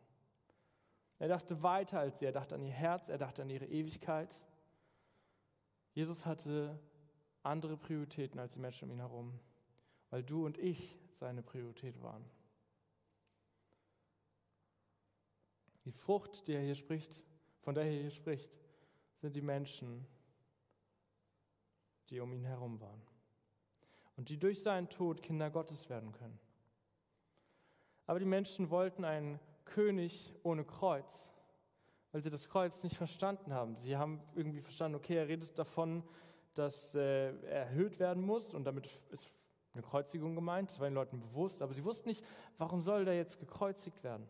[1.19, 4.35] Er dachte weiter als sie, er dachte an ihr Herz, er dachte an ihre Ewigkeit.
[5.93, 6.79] Jesus hatte
[7.43, 9.39] andere Prioritäten als die Menschen um ihn herum,
[10.09, 12.25] weil du und ich seine Priorität waren.
[15.85, 17.23] Die Frucht, die er hier spricht,
[17.61, 18.59] von der er hier spricht,
[19.21, 20.05] sind die Menschen,
[22.09, 23.01] die um ihn herum waren
[24.15, 26.39] und die durch seinen Tod Kinder Gottes werden können.
[28.07, 31.31] Aber die Menschen wollten einen König ohne Kreuz,
[32.11, 33.75] weil sie das Kreuz nicht verstanden haben.
[33.77, 36.03] Sie haben irgendwie verstanden, okay, er redet davon,
[36.53, 39.29] dass äh, er erhöht werden muss und damit ist
[39.75, 40.69] eine Kreuzigung gemeint.
[40.69, 42.23] Das war den Leuten bewusst, aber sie wussten nicht,
[42.57, 44.27] warum soll der jetzt gekreuzigt werden.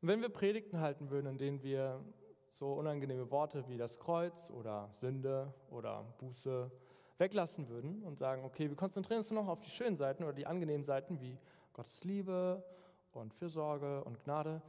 [0.00, 2.04] Und wenn wir Predigten halten würden, in denen wir
[2.52, 6.70] so unangenehme Worte wie das Kreuz oder Sünde oder Buße
[7.18, 10.32] weglassen würden und sagen, okay, wir konzentrieren uns nur noch auf die schönen Seiten oder
[10.32, 11.36] die angenehmen Seiten wie
[11.72, 12.64] Gottes Liebe
[13.12, 14.62] und Fürsorge und Gnade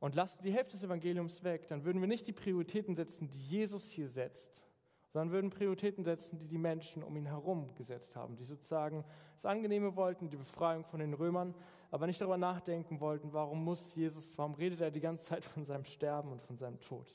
[0.00, 3.40] und lassen die Hälfte des Evangeliums weg, dann würden wir nicht die Prioritäten setzen, die
[3.40, 4.65] Jesus hier setzt,
[5.08, 9.44] sondern würden Prioritäten setzen, die die Menschen um ihn herum gesetzt haben, die sozusagen das
[9.44, 11.54] Angenehme wollten, die Befreiung von den Römern,
[11.90, 15.64] aber nicht darüber nachdenken wollten, warum muss Jesus, warum redet er die ganze Zeit von
[15.64, 17.06] seinem Sterben und von seinem Tod.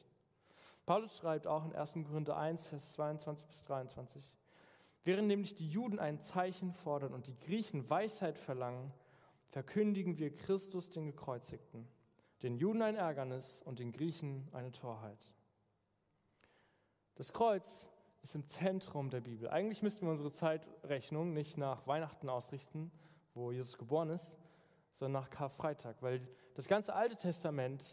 [0.86, 1.93] Paulus schreibt auch in 1.
[2.08, 4.23] Korinther 1, Vers 22 bis 23,
[5.04, 8.91] während nämlich die Juden ein Zeichen fordern und die Griechen Weisheit verlangen,
[9.49, 11.88] verkündigen wir Christus den Gekreuzigten,
[12.41, 15.19] den Juden ein Ärgernis und den Griechen eine Torheit.
[17.21, 17.88] Das Kreuz
[18.23, 19.47] ist im Zentrum der Bibel.
[19.47, 22.91] Eigentlich müssten wir unsere Zeitrechnung nicht nach Weihnachten ausrichten,
[23.36, 24.36] wo Jesus geboren ist,
[24.95, 27.84] sondern nach Karfreitag, weil das ganze Alte Testament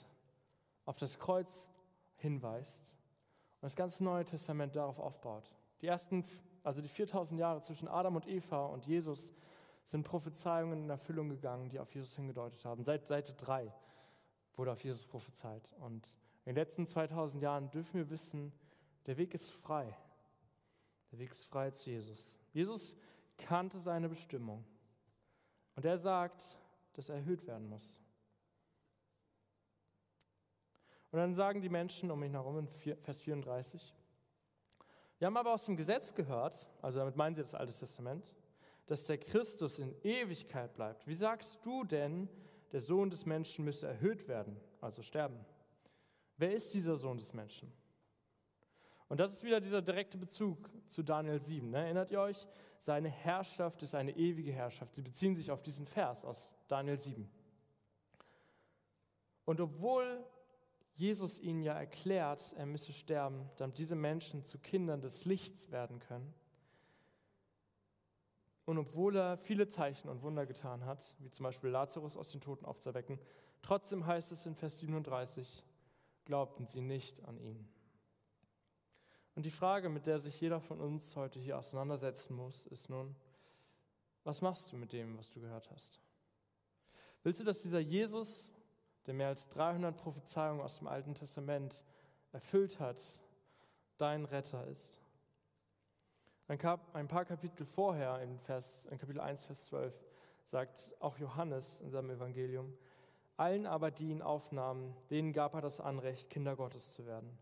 [0.86, 1.68] auf das Kreuz
[2.16, 2.80] hinweist
[3.60, 5.54] und das ganze Neue Testament darauf aufbaut.
[5.82, 6.24] Die ersten,
[6.62, 9.28] also die 4000 Jahre zwischen Adam und Eva und Jesus
[9.84, 12.82] sind Prophezeiungen in Erfüllung gegangen, die auf Jesus hingedeutet haben.
[12.82, 13.70] Seit Seite 3
[14.56, 15.74] wurde auf Jesus prophezeit.
[15.80, 16.06] Und
[16.46, 18.54] in den letzten 2000 Jahren dürfen wir wissen,
[19.08, 19.96] der Weg ist frei.
[21.10, 22.38] Der Weg ist frei zu Jesus.
[22.52, 22.94] Jesus
[23.38, 24.66] kannte seine Bestimmung.
[25.76, 26.42] Und er sagt,
[26.92, 27.98] dass er erhöht werden muss.
[31.10, 33.94] Und dann sagen die Menschen um ihn herum in Vers 34,
[35.18, 38.36] wir haben aber aus dem Gesetz gehört, also damit meinen sie das Alte Testament,
[38.86, 41.06] dass der Christus in Ewigkeit bleibt.
[41.06, 42.28] Wie sagst du denn,
[42.72, 45.46] der Sohn des Menschen müsse erhöht werden, also sterben?
[46.36, 47.72] Wer ist dieser Sohn des Menschen?
[49.08, 51.70] Und das ist wieder dieser direkte Bezug zu Daniel 7.
[51.70, 51.78] Ne?
[51.78, 52.46] Erinnert ihr euch?
[52.76, 54.94] Seine Herrschaft ist eine ewige Herrschaft.
[54.94, 57.28] Sie beziehen sich auf diesen Vers aus Daniel 7.
[59.46, 60.24] Und obwohl
[60.94, 66.00] Jesus ihnen ja erklärt, er müsse sterben, damit diese Menschen zu Kindern des Lichts werden
[66.00, 66.34] können,
[68.68, 72.42] und obwohl er viele Zeichen und Wunder getan hat, wie zum Beispiel Lazarus aus den
[72.42, 73.18] Toten aufzuwecken,
[73.62, 75.64] trotzdem heißt es in Vers 37,
[76.26, 77.66] glaubten sie nicht an ihn.
[79.38, 83.14] Und die Frage, mit der sich jeder von uns heute hier auseinandersetzen muss, ist nun,
[84.24, 86.00] was machst du mit dem, was du gehört hast?
[87.22, 88.50] Willst du, dass dieser Jesus,
[89.06, 91.84] der mehr als 300 Prophezeiungen aus dem Alten Testament
[92.32, 93.00] erfüllt hat,
[93.96, 94.98] dein Retter ist?
[96.48, 99.94] Ein paar Kapitel vorher, in, Vers, in Kapitel 1, Vers 12,
[100.46, 102.76] sagt auch Johannes in seinem Evangelium,
[103.36, 107.38] allen aber, die ihn aufnahmen, denen gab er das Anrecht, Kinder Gottes zu werden,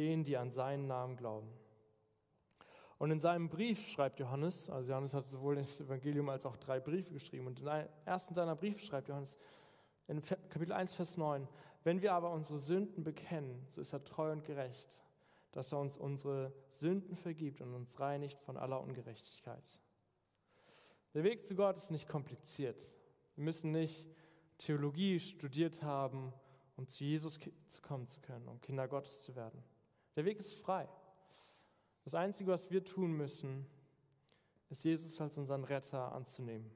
[0.00, 1.52] denen, die an seinen Namen glauben.
[2.96, 6.80] Und in seinem Brief schreibt Johannes, also Johannes hat sowohl das Evangelium als auch drei
[6.80, 9.36] Briefe geschrieben, und in einem ersten seiner Briefe schreibt Johannes
[10.06, 11.46] in Kapitel 1, Vers 9,
[11.84, 15.02] wenn wir aber unsere Sünden bekennen, so ist er treu und gerecht,
[15.52, 19.80] dass er uns unsere Sünden vergibt und uns reinigt von aller Ungerechtigkeit.
[21.14, 22.82] Der Weg zu Gott ist nicht kompliziert.
[23.34, 24.06] Wir müssen nicht
[24.58, 26.32] Theologie studiert haben,
[26.76, 29.62] um zu Jesus zu kommen zu können, um Kinder Gottes zu werden.
[30.20, 30.86] Der Weg ist frei.
[32.04, 33.64] Das Einzige, was wir tun müssen,
[34.68, 36.70] ist Jesus als unseren Retter anzunehmen.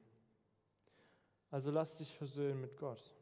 [1.50, 3.14] Also lass dich versöhnen mit Gott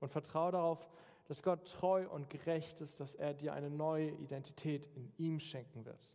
[0.00, 0.86] und vertraue darauf,
[1.28, 5.86] dass Gott treu und gerecht ist, dass er dir eine neue Identität in ihm schenken
[5.86, 6.12] wird.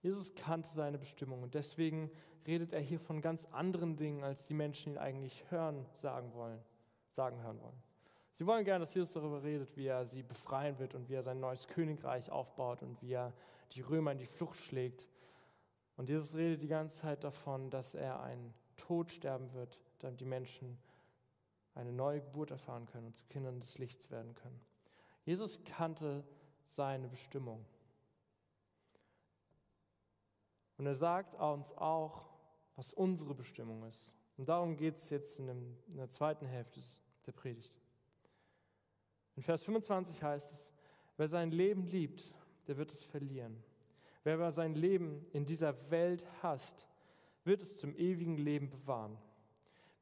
[0.00, 2.10] Jesus kannte seine Bestimmung und deswegen
[2.46, 6.64] redet er hier von ganz anderen Dingen, als die Menschen ihn eigentlich hören, sagen wollen,
[7.10, 7.89] sagen hören wollen.
[8.34, 11.22] Sie wollen gerne, dass Jesus darüber redet, wie er sie befreien wird und wie er
[11.22, 13.32] sein neues Königreich aufbaut und wie er
[13.72, 15.06] die Römer in die Flucht schlägt.
[15.96, 20.24] Und Jesus redet die ganze Zeit davon, dass er einen Tod sterben wird, damit die
[20.24, 20.78] Menschen
[21.74, 24.60] eine neue Geburt erfahren können und zu Kindern des Lichts werden können.
[25.24, 26.24] Jesus kannte
[26.70, 27.64] seine Bestimmung.
[30.78, 32.24] Und er sagt uns auch,
[32.76, 34.12] was unsere Bestimmung ist.
[34.38, 36.80] Und darum geht es jetzt in, der zweiten Hälfte
[37.26, 37.79] der Predigt.
[39.40, 40.70] In Vers 25 heißt es,
[41.16, 42.34] wer sein Leben liebt,
[42.66, 43.56] der wird es verlieren.
[44.22, 46.86] Wer aber sein Leben in dieser Welt hasst,
[47.44, 49.16] wird es zum ewigen Leben bewahren.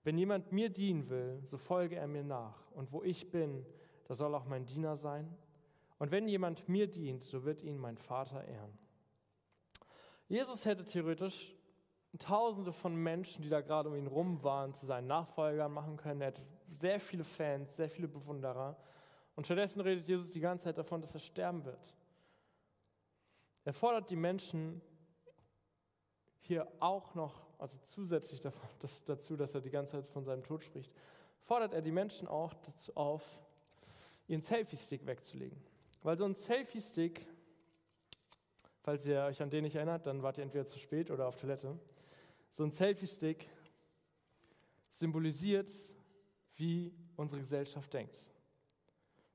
[0.02, 2.68] Wenn jemand mir dienen will, so folge er mir nach.
[2.72, 3.64] Und wo ich bin,
[4.08, 5.32] da soll auch mein Diener sein.
[6.00, 8.76] Und wenn jemand mir dient, so wird ihn mein Vater ehren.
[10.26, 11.54] Jesus hätte theoretisch
[12.18, 16.22] Tausende von Menschen, die da gerade um ihn rum waren, zu seinen Nachfolgern machen können.
[16.22, 16.42] Er hätte
[16.80, 18.76] sehr viele Fans, sehr viele Bewunderer.
[19.38, 21.94] Und stattdessen redet Jesus die ganze Zeit davon, dass er sterben wird.
[23.64, 24.82] Er fordert die Menschen
[26.40, 30.92] hier auch noch, also zusätzlich dazu, dass er die ganze Zeit von seinem Tod spricht,
[31.44, 33.22] fordert er die Menschen auch dazu auf,
[34.26, 35.62] ihren Selfie-Stick wegzulegen.
[36.02, 37.24] Weil so ein Selfie-Stick
[38.82, 41.36] Falls ihr euch an den nicht erinnert, dann wart ihr entweder zu spät oder auf
[41.36, 41.78] Toilette.
[42.50, 43.48] So ein Selfie-Stick
[44.90, 45.70] symbolisiert,
[46.56, 48.18] wie unsere Gesellschaft denkt.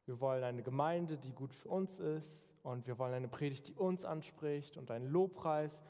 [0.05, 3.75] Wir wollen eine Gemeinde, die gut für uns ist und wir wollen eine Predigt, die
[3.75, 5.81] uns anspricht und einen Lobpreis,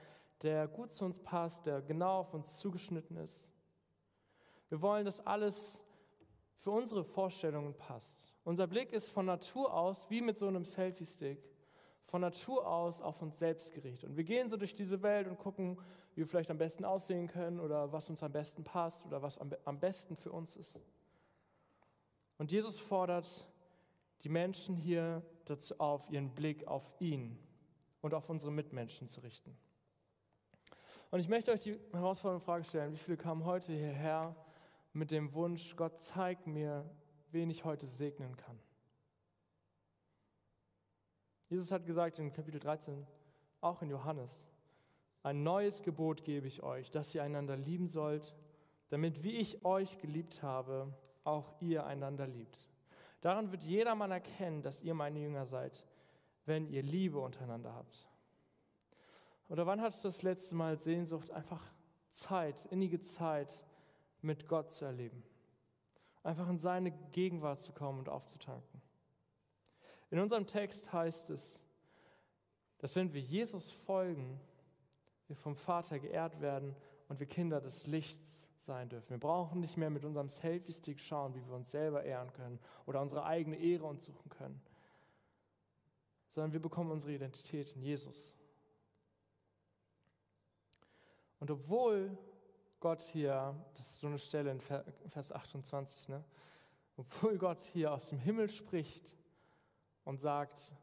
[0.42, 3.50] der gut zu uns passt, der genau auf uns zugeschnitten ist.
[4.70, 5.82] Wir wollen, dass alles
[6.60, 8.34] für unsere Vorstellungen passt.
[8.44, 11.42] Unser Blick ist von Natur aus wie mit so einem Selfie-Stick
[12.06, 14.10] von Natur aus auf uns selbst gerichtet.
[14.10, 15.80] Und wir gehen so durch diese Welt und gucken,
[16.14, 19.40] wie wir vielleicht am besten aussehen können oder was uns am besten passt oder was
[19.40, 20.80] am besten für uns ist.
[22.38, 23.48] Und Jesus fordert
[24.24, 27.38] die Menschen hier dazu auf, ihren Blick auf ihn
[28.02, 29.56] und auf unsere Mitmenschen zu richten.
[31.12, 34.36] Und ich möchte euch die herausfordernde Frage stellen, wie viele kamen heute hierher
[34.94, 36.90] mit dem Wunsch, Gott zeigt mir,
[37.32, 38.60] wen ich heute segnen kann.
[41.50, 43.06] Jesus hat gesagt in Kapitel 13,
[43.62, 44.44] auch in Johannes,
[45.22, 48.36] ein neues Gebot gebe ich euch, dass ihr einander lieben sollt,
[48.90, 52.73] damit wie ich euch geliebt habe, auch ihr einander liebt.
[53.24, 55.86] Daran wird jedermann erkennen, dass ihr meine Jünger seid,
[56.46, 58.06] wenn ihr Liebe untereinander habt.
[59.48, 61.64] Oder wann hattest du das letzte Mal Sehnsucht, einfach
[62.12, 63.66] Zeit, innige Zeit
[64.22, 65.24] mit Gott zu erleben?
[66.22, 68.82] Einfach in seine Gegenwart zu kommen und aufzutanken.
[70.12, 71.62] In unserem Text heißt es,
[72.80, 74.38] dass wenn wir Jesus folgen,
[75.28, 76.76] wir vom Vater geehrt werden
[77.08, 79.10] und wir Kinder des Lichts sein dürfen.
[79.10, 83.02] Wir brauchen nicht mehr mit unserem Selfie-Stick schauen, wie wir uns selber ehren können oder
[83.02, 84.62] unsere eigene Ehre uns suchen können,
[86.30, 88.36] sondern wir bekommen unsere Identität in Jesus.
[91.40, 92.18] Und obwohl
[92.80, 96.24] Gott hier, das ist so eine Stelle in Vers 28, ne,
[96.96, 99.18] obwohl Gott hier aus dem Himmel spricht
[100.06, 100.74] und sagt,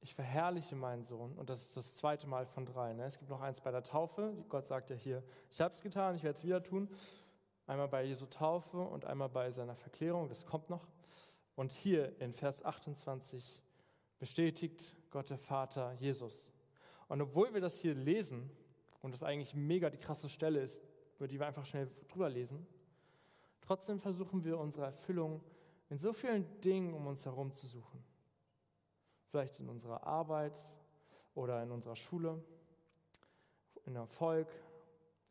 [0.00, 1.36] ich verherrliche meinen Sohn.
[1.36, 2.92] Und das ist das zweite Mal von drei.
[2.92, 3.04] Ne?
[3.04, 4.32] Es gibt noch eins bei der Taufe.
[4.48, 6.88] Gott sagt ja hier, ich habe es getan, ich werde es wieder tun.
[7.66, 10.86] Einmal bei Jesu Taufe und einmal bei seiner Verklärung, das kommt noch.
[11.56, 13.62] Und hier in Vers 28
[14.18, 16.48] bestätigt Gott der Vater Jesus.
[17.08, 18.50] Und obwohl wir das hier lesen
[19.02, 20.80] und das eigentlich mega die krasse Stelle ist,
[21.16, 22.66] über die wir einfach schnell drüber lesen,
[23.60, 25.42] trotzdem versuchen wir unsere Erfüllung
[25.88, 28.02] in so vielen Dingen um uns herum zu suchen.
[29.36, 30.58] Vielleicht in unserer Arbeit
[31.34, 32.42] oder in unserer Schule,
[33.84, 34.48] in Erfolg,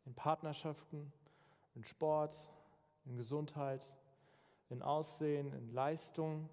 [0.04, 1.12] in Partnerschaften,
[1.74, 2.36] in Sport,
[3.04, 3.88] in Gesundheit,
[4.70, 6.48] in Aussehen, in Leistung,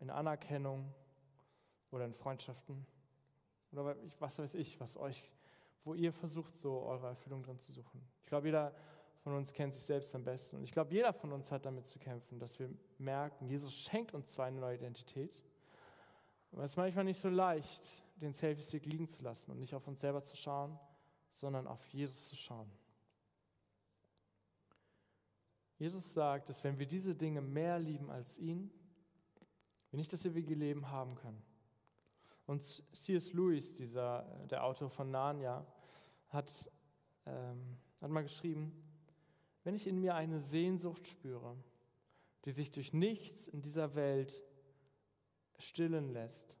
[0.00, 0.90] in Anerkennung
[1.90, 2.86] oder in Freundschaften.
[3.72, 5.30] Oder was weiß ich, was euch,
[5.84, 8.00] wo ihr versucht, so eure Erfüllung drin zu suchen.
[8.22, 8.72] Ich glaube, jeder
[9.24, 10.56] von uns kennt sich selbst am besten.
[10.56, 14.14] Und ich glaube, jeder von uns hat damit zu kämpfen, dass wir merken, Jesus schenkt
[14.14, 15.42] uns zwar eine neue Identität,
[16.52, 19.86] aber es ist manchmal nicht so leicht, den Selfie-Stick liegen zu lassen und nicht auf
[19.88, 20.78] uns selber zu schauen,
[21.32, 22.70] sondern auf Jesus zu schauen.
[25.78, 28.70] Jesus sagt, dass wenn wir diese Dinge mehr lieben als ihn,
[29.90, 31.42] wir nicht das ewige Leben haben können.
[32.46, 32.62] Und
[32.92, 33.32] C.S.
[33.32, 35.66] Lewis, dieser, der Autor von Narnia,
[36.28, 36.70] hat,
[37.26, 38.72] ähm, hat mal geschrieben,
[39.64, 41.56] wenn ich in mir eine Sehnsucht spüre,
[42.44, 44.42] die sich durch nichts in dieser Welt
[45.66, 46.56] stillen lässt,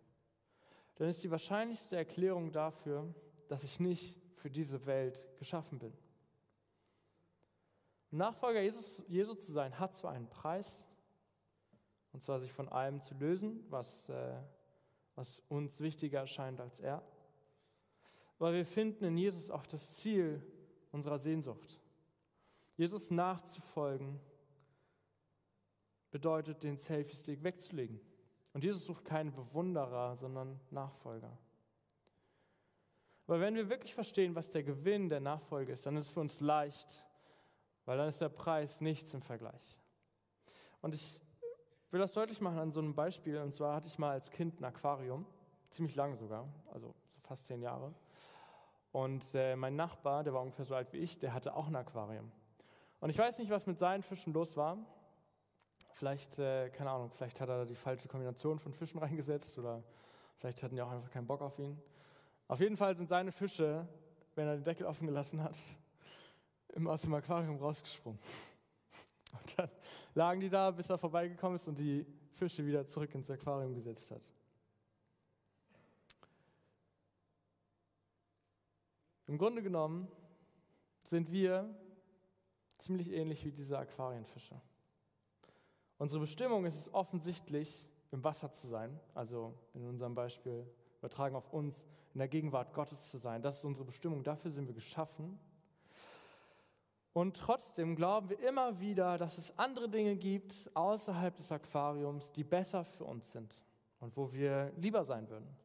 [0.96, 3.14] dann ist die wahrscheinlichste Erklärung dafür,
[3.48, 5.92] dass ich nicht für diese Welt geschaffen bin.
[8.10, 10.86] Nachfolger Jesus, Jesus zu sein, hat zwar einen Preis,
[12.12, 14.36] und zwar sich von allem zu lösen, was, äh,
[15.14, 17.02] was uns wichtiger erscheint als er,
[18.42, 20.42] aber wir finden in Jesus auch das Ziel
[20.90, 21.80] unserer Sehnsucht.
[22.76, 24.18] Jesus nachzufolgen
[26.10, 28.00] bedeutet, den Selfie-Stick wegzulegen.
[28.52, 31.36] Und Jesus sucht keine Bewunderer, sondern Nachfolger.
[33.26, 36.20] Aber wenn wir wirklich verstehen, was der Gewinn der Nachfolge ist, dann ist es für
[36.20, 37.06] uns leicht,
[37.86, 39.78] weil dann ist der Preis nichts im Vergleich.
[40.82, 41.20] Und ich
[41.90, 43.38] will das deutlich machen an so einem Beispiel.
[43.38, 45.24] Und zwar hatte ich mal als Kind ein Aquarium,
[45.70, 47.94] ziemlich lange sogar, also fast zehn Jahre.
[48.90, 51.76] Und äh, mein Nachbar, der war ungefähr so alt wie ich, der hatte auch ein
[51.76, 52.30] Aquarium.
[53.00, 54.76] Und ich weiß nicht, was mit seinen Fischen los war.
[56.02, 59.84] Vielleicht, äh, keine Ahnung, vielleicht hat er die falsche Kombination von Fischen reingesetzt oder
[60.36, 61.80] vielleicht hatten die auch einfach keinen Bock auf ihn.
[62.48, 63.86] Auf jeden Fall sind seine Fische,
[64.34, 65.56] wenn er den Deckel offen gelassen hat,
[66.70, 68.18] immer aus dem Aquarium rausgesprungen.
[69.32, 69.70] Und dann
[70.14, 74.10] lagen die da, bis er vorbeigekommen ist und die Fische wieder zurück ins Aquarium gesetzt
[74.10, 74.22] hat.
[79.28, 80.08] Im Grunde genommen
[81.04, 81.72] sind wir
[82.78, 84.60] ziemlich ähnlich wie diese Aquarienfische.
[86.02, 90.66] Unsere Bestimmung ist es offensichtlich, im Wasser zu sein, also in unserem Beispiel
[90.98, 93.40] übertragen auf uns, in der Gegenwart Gottes zu sein.
[93.40, 95.38] Das ist unsere Bestimmung, dafür sind wir geschaffen.
[97.12, 102.42] Und trotzdem glauben wir immer wieder, dass es andere Dinge gibt außerhalb des Aquariums, die
[102.42, 103.62] besser für uns sind
[104.00, 105.56] und wo wir lieber sein würden.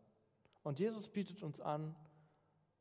[0.61, 1.95] Und Jesus bietet uns an,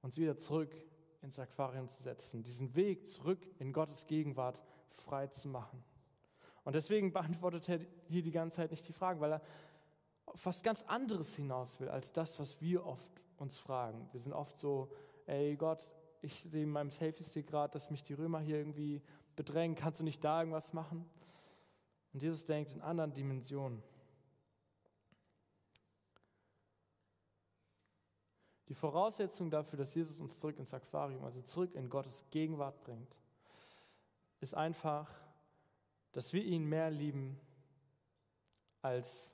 [0.03, 0.77] uns wieder zurück
[1.23, 5.83] ins Aquarium zu setzen, diesen Weg zurück in Gottes Gegenwart frei zu machen.
[6.67, 9.43] Und deswegen beantwortet er hier die ganze Zeit nicht die Fragen, weil er
[10.25, 14.09] auf was ganz anderes hinaus will, als das, was wir oft uns fragen.
[14.11, 14.91] Wir sind oft so,
[15.27, 15.81] ey Gott,
[16.23, 19.01] ich sehe in meinem Selfie-Stick gerade, dass mich die Römer hier irgendwie
[19.37, 21.09] bedrängen, kannst du nicht da irgendwas machen?
[22.13, 23.81] Und Jesus denkt in anderen Dimensionen.
[28.69, 33.15] Die Voraussetzung dafür, dass Jesus uns zurück ins Aquarium, also zurück in Gottes Gegenwart bringt,
[34.41, 35.09] ist einfach,
[36.17, 37.39] dass wir ihn mehr lieben
[38.81, 39.31] als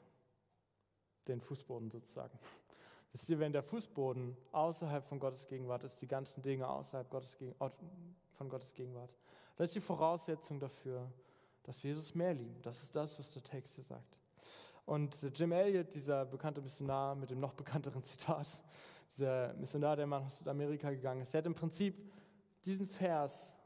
[1.29, 2.37] den Fußboden sozusagen.
[3.13, 7.39] Wisst ihr, wenn der Fußboden außerhalb von Gottes Gegenwart ist, die ganzen Dinge außerhalb Gottes,
[8.33, 9.15] von Gottes Gegenwart,
[9.57, 11.09] dann ist die Voraussetzung dafür,
[11.63, 12.61] dass wir Jesus mehr lieben.
[12.63, 14.19] Das ist das, was der Text hier sagt.
[14.85, 18.49] Und Jim Elliot, dieser bekannte Missionar mit dem noch bekannteren Zitat,
[19.09, 22.11] dieser Missionar, der mal nach Südamerika gegangen ist, der hat im Prinzip
[22.65, 23.57] diesen Vers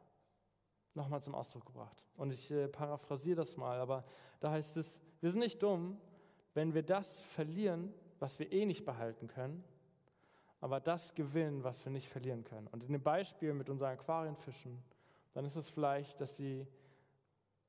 [0.97, 2.07] nochmal zum Ausdruck gebracht.
[2.17, 4.05] Und ich äh, paraphrasiere das mal, aber
[4.41, 5.99] da heißt es, wir sind nicht dumm,
[6.55, 9.63] wenn wir das verlieren, was wir eh nicht behalten können,
[10.61, 12.67] aber das gewinnen, was wir nicht verlieren können.
[12.69, 14.83] Und in dem Beispiel mit unseren Aquarienfischen,
[15.35, 16.67] dann ist es vielleicht, dass sie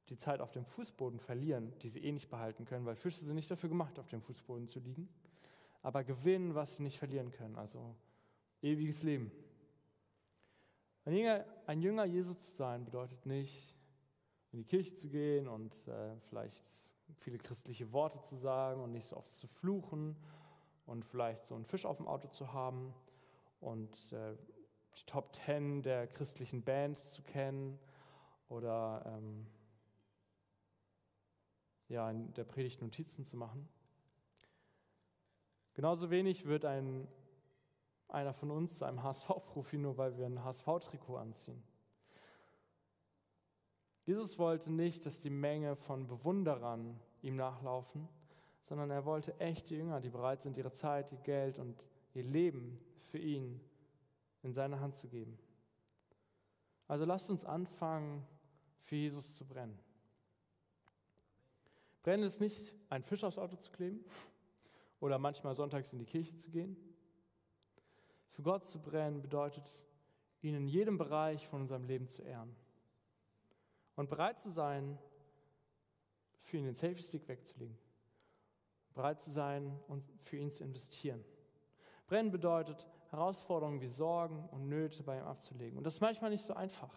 [0.10, 3.36] die Zeit auf dem Fußboden verlieren, die sie eh nicht behalten können, weil Fische sind
[3.36, 5.10] nicht dafür gemacht, auf dem Fußboden zu liegen,
[5.82, 7.94] aber gewinnen, was sie nicht verlieren können, also
[8.62, 9.32] ewiges Leben.
[11.08, 13.74] Ein Jünger, ein Jünger Jesu zu sein bedeutet nicht,
[14.52, 16.62] in die Kirche zu gehen und äh, vielleicht
[17.20, 20.18] viele christliche Worte zu sagen und nicht so oft zu fluchen
[20.86, 22.94] und vielleicht so einen Fisch auf dem Auto zu haben
[23.62, 24.36] und äh,
[24.98, 27.80] die Top Ten der christlichen Bands zu kennen
[28.50, 29.48] oder ähm,
[31.88, 33.70] ja, in der Predigt Notizen zu machen.
[35.74, 37.08] Genauso wenig wird ein,
[38.08, 41.62] einer von uns zu einem HSV-Profi, nur weil wir ein HSV-Trikot anziehen.
[44.06, 48.08] Jesus wollte nicht, dass die Menge von Bewunderern ihm nachlaufen,
[48.64, 51.84] sondern er wollte echte Jünger, die bereit sind, ihre Zeit, ihr Geld und
[52.14, 52.80] ihr Leben
[53.12, 53.60] für ihn
[54.44, 55.38] in seine Hand zu geben.
[56.88, 58.26] Also lasst uns anfangen,
[58.84, 59.78] für Jesus zu brennen.
[62.04, 64.06] Brennen ist nicht, ein Fisch aufs Auto zu kleben
[65.02, 66.78] oder manchmal sonntags in die Kirche zu gehen.
[68.38, 69.68] Für Gott zu brennen bedeutet,
[70.44, 72.56] ihn in jedem Bereich von unserem Leben zu ehren.
[73.96, 75.00] Und bereit zu sein,
[76.44, 77.76] für ihn den Selfie-Stick wegzulegen.
[78.94, 81.26] Bereit zu sein und für ihn zu investieren.
[82.06, 85.80] Brennen bedeutet, Herausforderungen wie Sorgen und Nöte bei ihm abzulegen.
[85.80, 86.94] Und das ist manchmal nicht so einfach.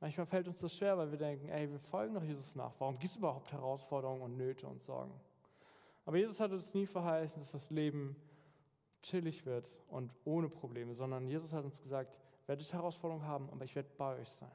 [0.00, 2.72] Manchmal fällt uns das schwer, weil wir denken, ey, wir folgen doch Jesus nach.
[2.78, 5.12] Warum gibt es überhaupt Herausforderungen und Nöte und Sorgen?
[6.06, 8.16] Aber Jesus hat uns nie verheißen, dass das Leben
[9.02, 13.74] chillig wird und ohne Probleme, sondern Jesus hat uns gesagt, werdet Herausforderungen haben, aber ich
[13.74, 14.50] werde bei euch sein.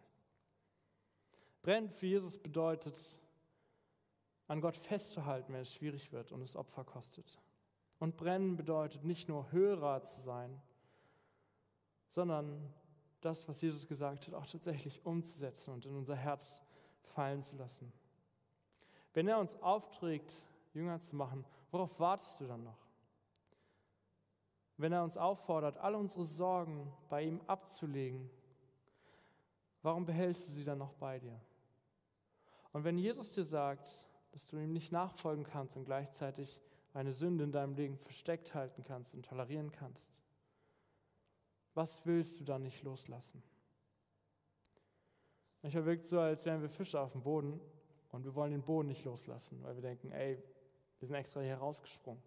[1.61, 2.97] Brennen für Jesus bedeutet,
[4.47, 7.39] an Gott festzuhalten, wenn es schwierig wird und es Opfer kostet.
[7.99, 10.61] Und brennen bedeutet nicht nur Hörer zu sein,
[12.09, 12.73] sondern
[13.21, 16.61] das, was Jesus gesagt hat, auch tatsächlich umzusetzen und in unser Herz
[17.15, 17.93] fallen zu lassen.
[19.13, 20.33] Wenn er uns aufträgt,
[20.73, 22.82] Jünger zu machen, worauf wartest du dann noch?
[24.77, 28.29] Wenn er uns auffordert, alle unsere Sorgen bei ihm abzulegen,
[29.81, 31.39] warum behältst du sie dann noch bei dir?
[32.71, 36.59] Und wenn Jesus dir sagt, dass du ihm nicht nachfolgen kannst und gleichzeitig
[36.93, 40.11] eine Sünde in deinem Leben versteckt halten kannst und tolerieren kannst,
[41.75, 43.43] was willst du dann nicht loslassen?
[45.61, 47.59] Manchmal wirkt es so, als wären wir Fische auf dem Boden
[48.11, 50.41] und wir wollen den Boden nicht loslassen, weil wir denken, ey,
[50.99, 52.21] wir sind extra hier rausgesprungen.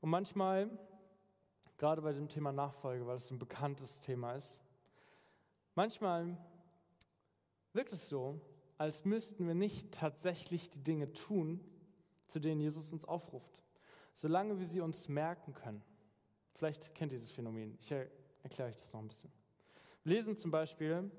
[0.00, 0.70] Und manchmal,
[1.76, 4.62] gerade bei dem Thema Nachfolge, weil es ein bekanntes Thema ist,
[5.74, 6.36] manchmal
[7.72, 8.40] wirkt es so,
[8.78, 11.60] als müssten wir nicht tatsächlich die Dinge tun,
[12.28, 13.62] zu denen Jesus uns aufruft,
[14.14, 15.82] solange wir sie uns merken können.
[16.54, 17.76] Vielleicht kennt ihr dieses Phänomen.
[17.80, 19.30] Ich erkläre euch das noch ein bisschen.
[20.02, 21.10] Wir lesen zum Beispiel,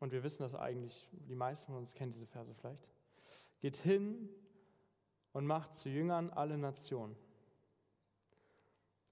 [0.00, 2.88] und wir wissen das eigentlich, die meisten von uns kennen diese Verse vielleicht,
[3.60, 4.28] geht hin
[5.34, 7.14] und macht zu Jüngern alle Nationen.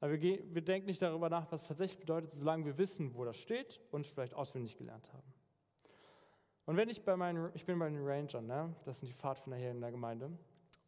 [0.01, 3.15] Aber wir, gehen, wir denken nicht darüber nach, was es tatsächlich bedeutet, solange wir wissen,
[3.15, 5.33] wo das steht und vielleicht auswendig gelernt haben.
[6.65, 8.75] Und wenn ich bei meinen, ich bin bei den Rangern, ne?
[8.85, 10.27] das sind die Pfadfinder hier in der Gemeinde,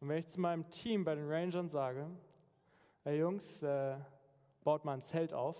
[0.01, 2.09] und wenn ich zu meinem Team bei den Rangern sage,
[3.03, 3.97] hey Jungs, äh,
[4.62, 5.57] baut mal ein Zelt auf,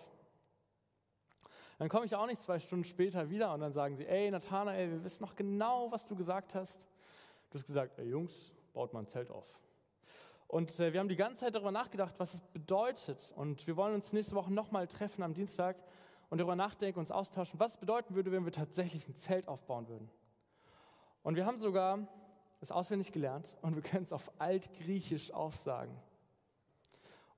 [1.79, 4.91] dann komme ich auch nicht zwei Stunden später wieder und dann sagen sie, ey Nathanael,
[4.91, 6.81] wir wissen noch genau, was du gesagt hast.
[7.51, 9.47] Du hast gesagt, ey Jungs, baut mal ein Zelt auf.
[10.55, 13.33] Und äh, wir haben die ganze Zeit darüber nachgedacht, was es bedeutet.
[13.35, 15.77] Und wir wollen uns nächste Woche nochmal treffen am Dienstag
[16.31, 19.89] und darüber nachdenken, uns austauschen, was es bedeuten würde, wenn wir tatsächlich ein Zelt aufbauen
[19.89, 20.09] würden.
[21.25, 22.07] Und wir haben sogar
[22.61, 25.99] es auswendig gelernt und wir können es auf Altgriechisch aufsagen.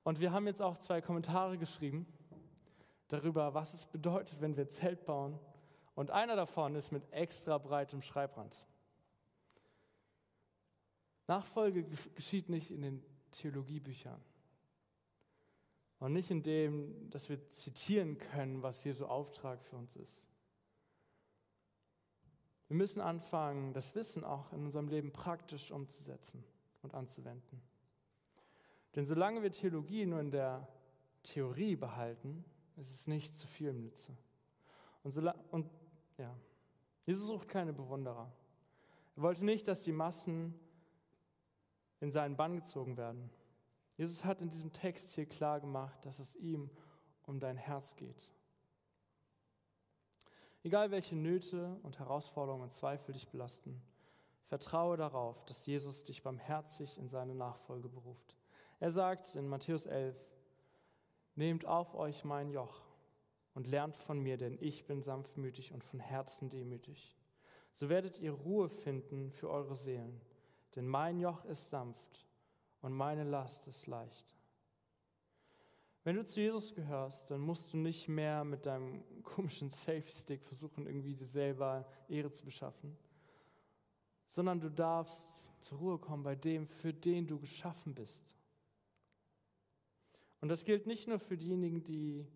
[0.03, 2.05] Und wir haben jetzt auch zwei Kommentare geschrieben
[3.07, 5.39] darüber, was es bedeutet, wenn wir Zelt bauen.
[5.95, 8.63] Und einer davon ist mit extra breitem Schreibrand.
[11.27, 11.83] Nachfolge
[12.15, 14.21] geschieht nicht in den Theologiebüchern.
[15.99, 20.23] Und nicht in dem, dass wir zitieren können, was Jesu Auftrag für uns ist.
[22.67, 26.43] Wir müssen anfangen, das Wissen auch in unserem Leben praktisch umzusetzen
[26.81, 27.61] und anzuwenden.
[28.95, 30.67] Denn solange wir Theologie nur in der
[31.23, 32.43] Theorie behalten,
[32.75, 34.15] ist es nicht zu viel Nütze.
[35.03, 35.17] Und,
[35.51, 35.69] und
[36.17, 36.35] ja,
[37.05, 38.31] Jesus sucht keine Bewunderer.
[39.15, 40.53] Er wollte nicht, dass die Massen
[41.99, 43.29] in seinen Bann gezogen werden.
[43.97, 46.69] Jesus hat in diesem Text hier klar gemacht, dass es ihm
[47.23, 48.31] um dein Herz geht.
[50.63, 53.81] Egal welche Nöte und Herausforderungen und Zweifel dich belasten,
[54.47, 58.35] vertraue darauf, dass Jesus dich barmherzig in seine Nachfolge beruft.
[58.79, 60.15] Er sagt in Matthäus 11,
[61.35, 62.81] Nehmt auf euch mein Joch
[63.53, 67.15] und lernt von mir, denn ich bin sanftmütig und von Herzen demütig.
[67.75, 70.19] So werdet ihr Ruhe finden für eure Seelen,
[70.77, 72.25] denn mein Joch ist sanft
[72.81, 74.35] und meine Last ist leicht.
[76.03, 80.85] Wenn du zu Jesus gehörst, dann musst du nicht mehr mit deinem komischen Safe-Stick versuchen,
[80.85, 82.95] irgendwie dir selber Ehre zu beschaffen,
[84.29, 85.27] sondern du darfst
[85.61, 88.35] zur Ruhe kommen bei dem, für den du geschaffen bist.
[90.39, 92.27] Und das gilt nicht nur für diejenigen, die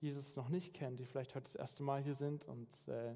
[0.00, 3.14] Jesus noch nicht kennen, die vielleicht heute das erste Mal hier sind und äh,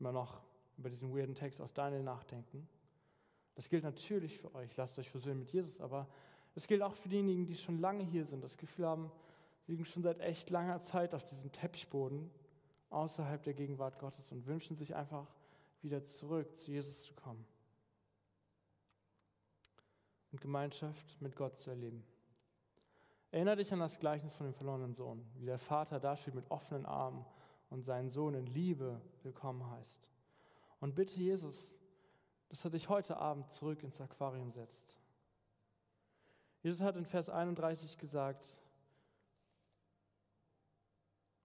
[0.00, 0.42] immer noch
[0.76, 2.68] über diesen weirden Text aus Daniel nachdenken,
[3.56, 6.06] Das gilt natürlich für euch, lasst euch versöhnen mit Jesus, aber
[6.54, 9.10] es gilt auch für diejenigen, die schon lange hier sind, das Gefühl haben,
[9.62, 12.30] sie liegen schon seit echt langer Zeit auf diesem Teppichboden
[12.90, 15.26] außerhalb der Gegenwart Gottes und wünschen sich einfach
[15.82, 17.44] wieder zurück zu Jesus zu kommen
[20.32, 22.04] und Gemeinschaft mit Gott zu erleben.
[23.30, 26.86] Erinnere dich an das Gleichnis von dem verlorenen Sohn, wie der Vater dasteht mit offenen
[26.86, 27.24] Armen
[27.70, 30.08] und seinen Sohn in Liebe willkommen heißt.
[30.80, 31.75] Und bitte Jesus,
[32.48, 34.96] dass er dich heute Abend zurück ins Aquarium setzt.
[36.62, 38.46] Jesus hat in Vers 31 gesagt,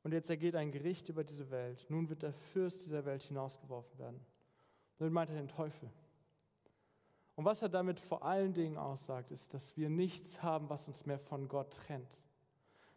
[0.03, 1.85] und jetzt ergeht ein Gericht über diese Welt.
[1.89, 4.25] Nun wird der Fürst dieser Welt hinausgeworfen werden.
[4.97, 5.91] Damit meint er den Teufel.
[7.35, 11.05] Und was er damit vor allen Dingen aussagt, ist, dass wir nichts haben, was uns
[11.05, 12.17] mehr von Gott trennt.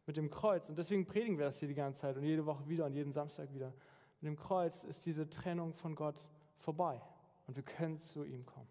[0.07, 2.67] Mit dem Kreuz, und deswegen predigen wir das hier die ganze Zeit und jede Woche
[2.69, 3.73] wieder und jeden Samstag wieder.
[4.21, 6.27] Mit dem Kreuz ist diese Trennung von Gott
[6.57, 7.03] vorbei
[7.47, 8.69] und wir können zu ihm kommen.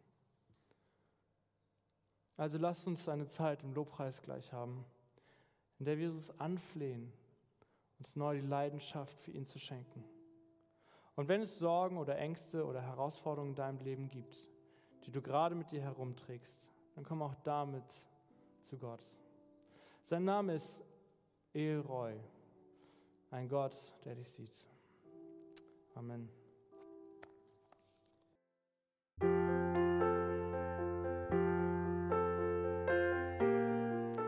[2.37, 4.85] Also lasst uns eine Zeit im Lobpreis gleich haben,
[5.79, 7.11] in der wir Jesus anflehen,
[7.99, 10.03] uns neu die Leidenschaft für ihn zu schenken.
[11.15, 14.35] Und wenn es Sorgen oder Ängste oder Herausforderungen in deinem Leben gibt,
[15.05, 17.85] die du gerade mit dir herumträgst, dann komm auch damit
[18.61, 19.03] zu Gott.
[20.03, 20.83] Sein Name ist
[21.53, 22.19] Elroy,
[23.31, 24.67] ein Gott, der dich sieht.
[25.95, 26.42] Amen.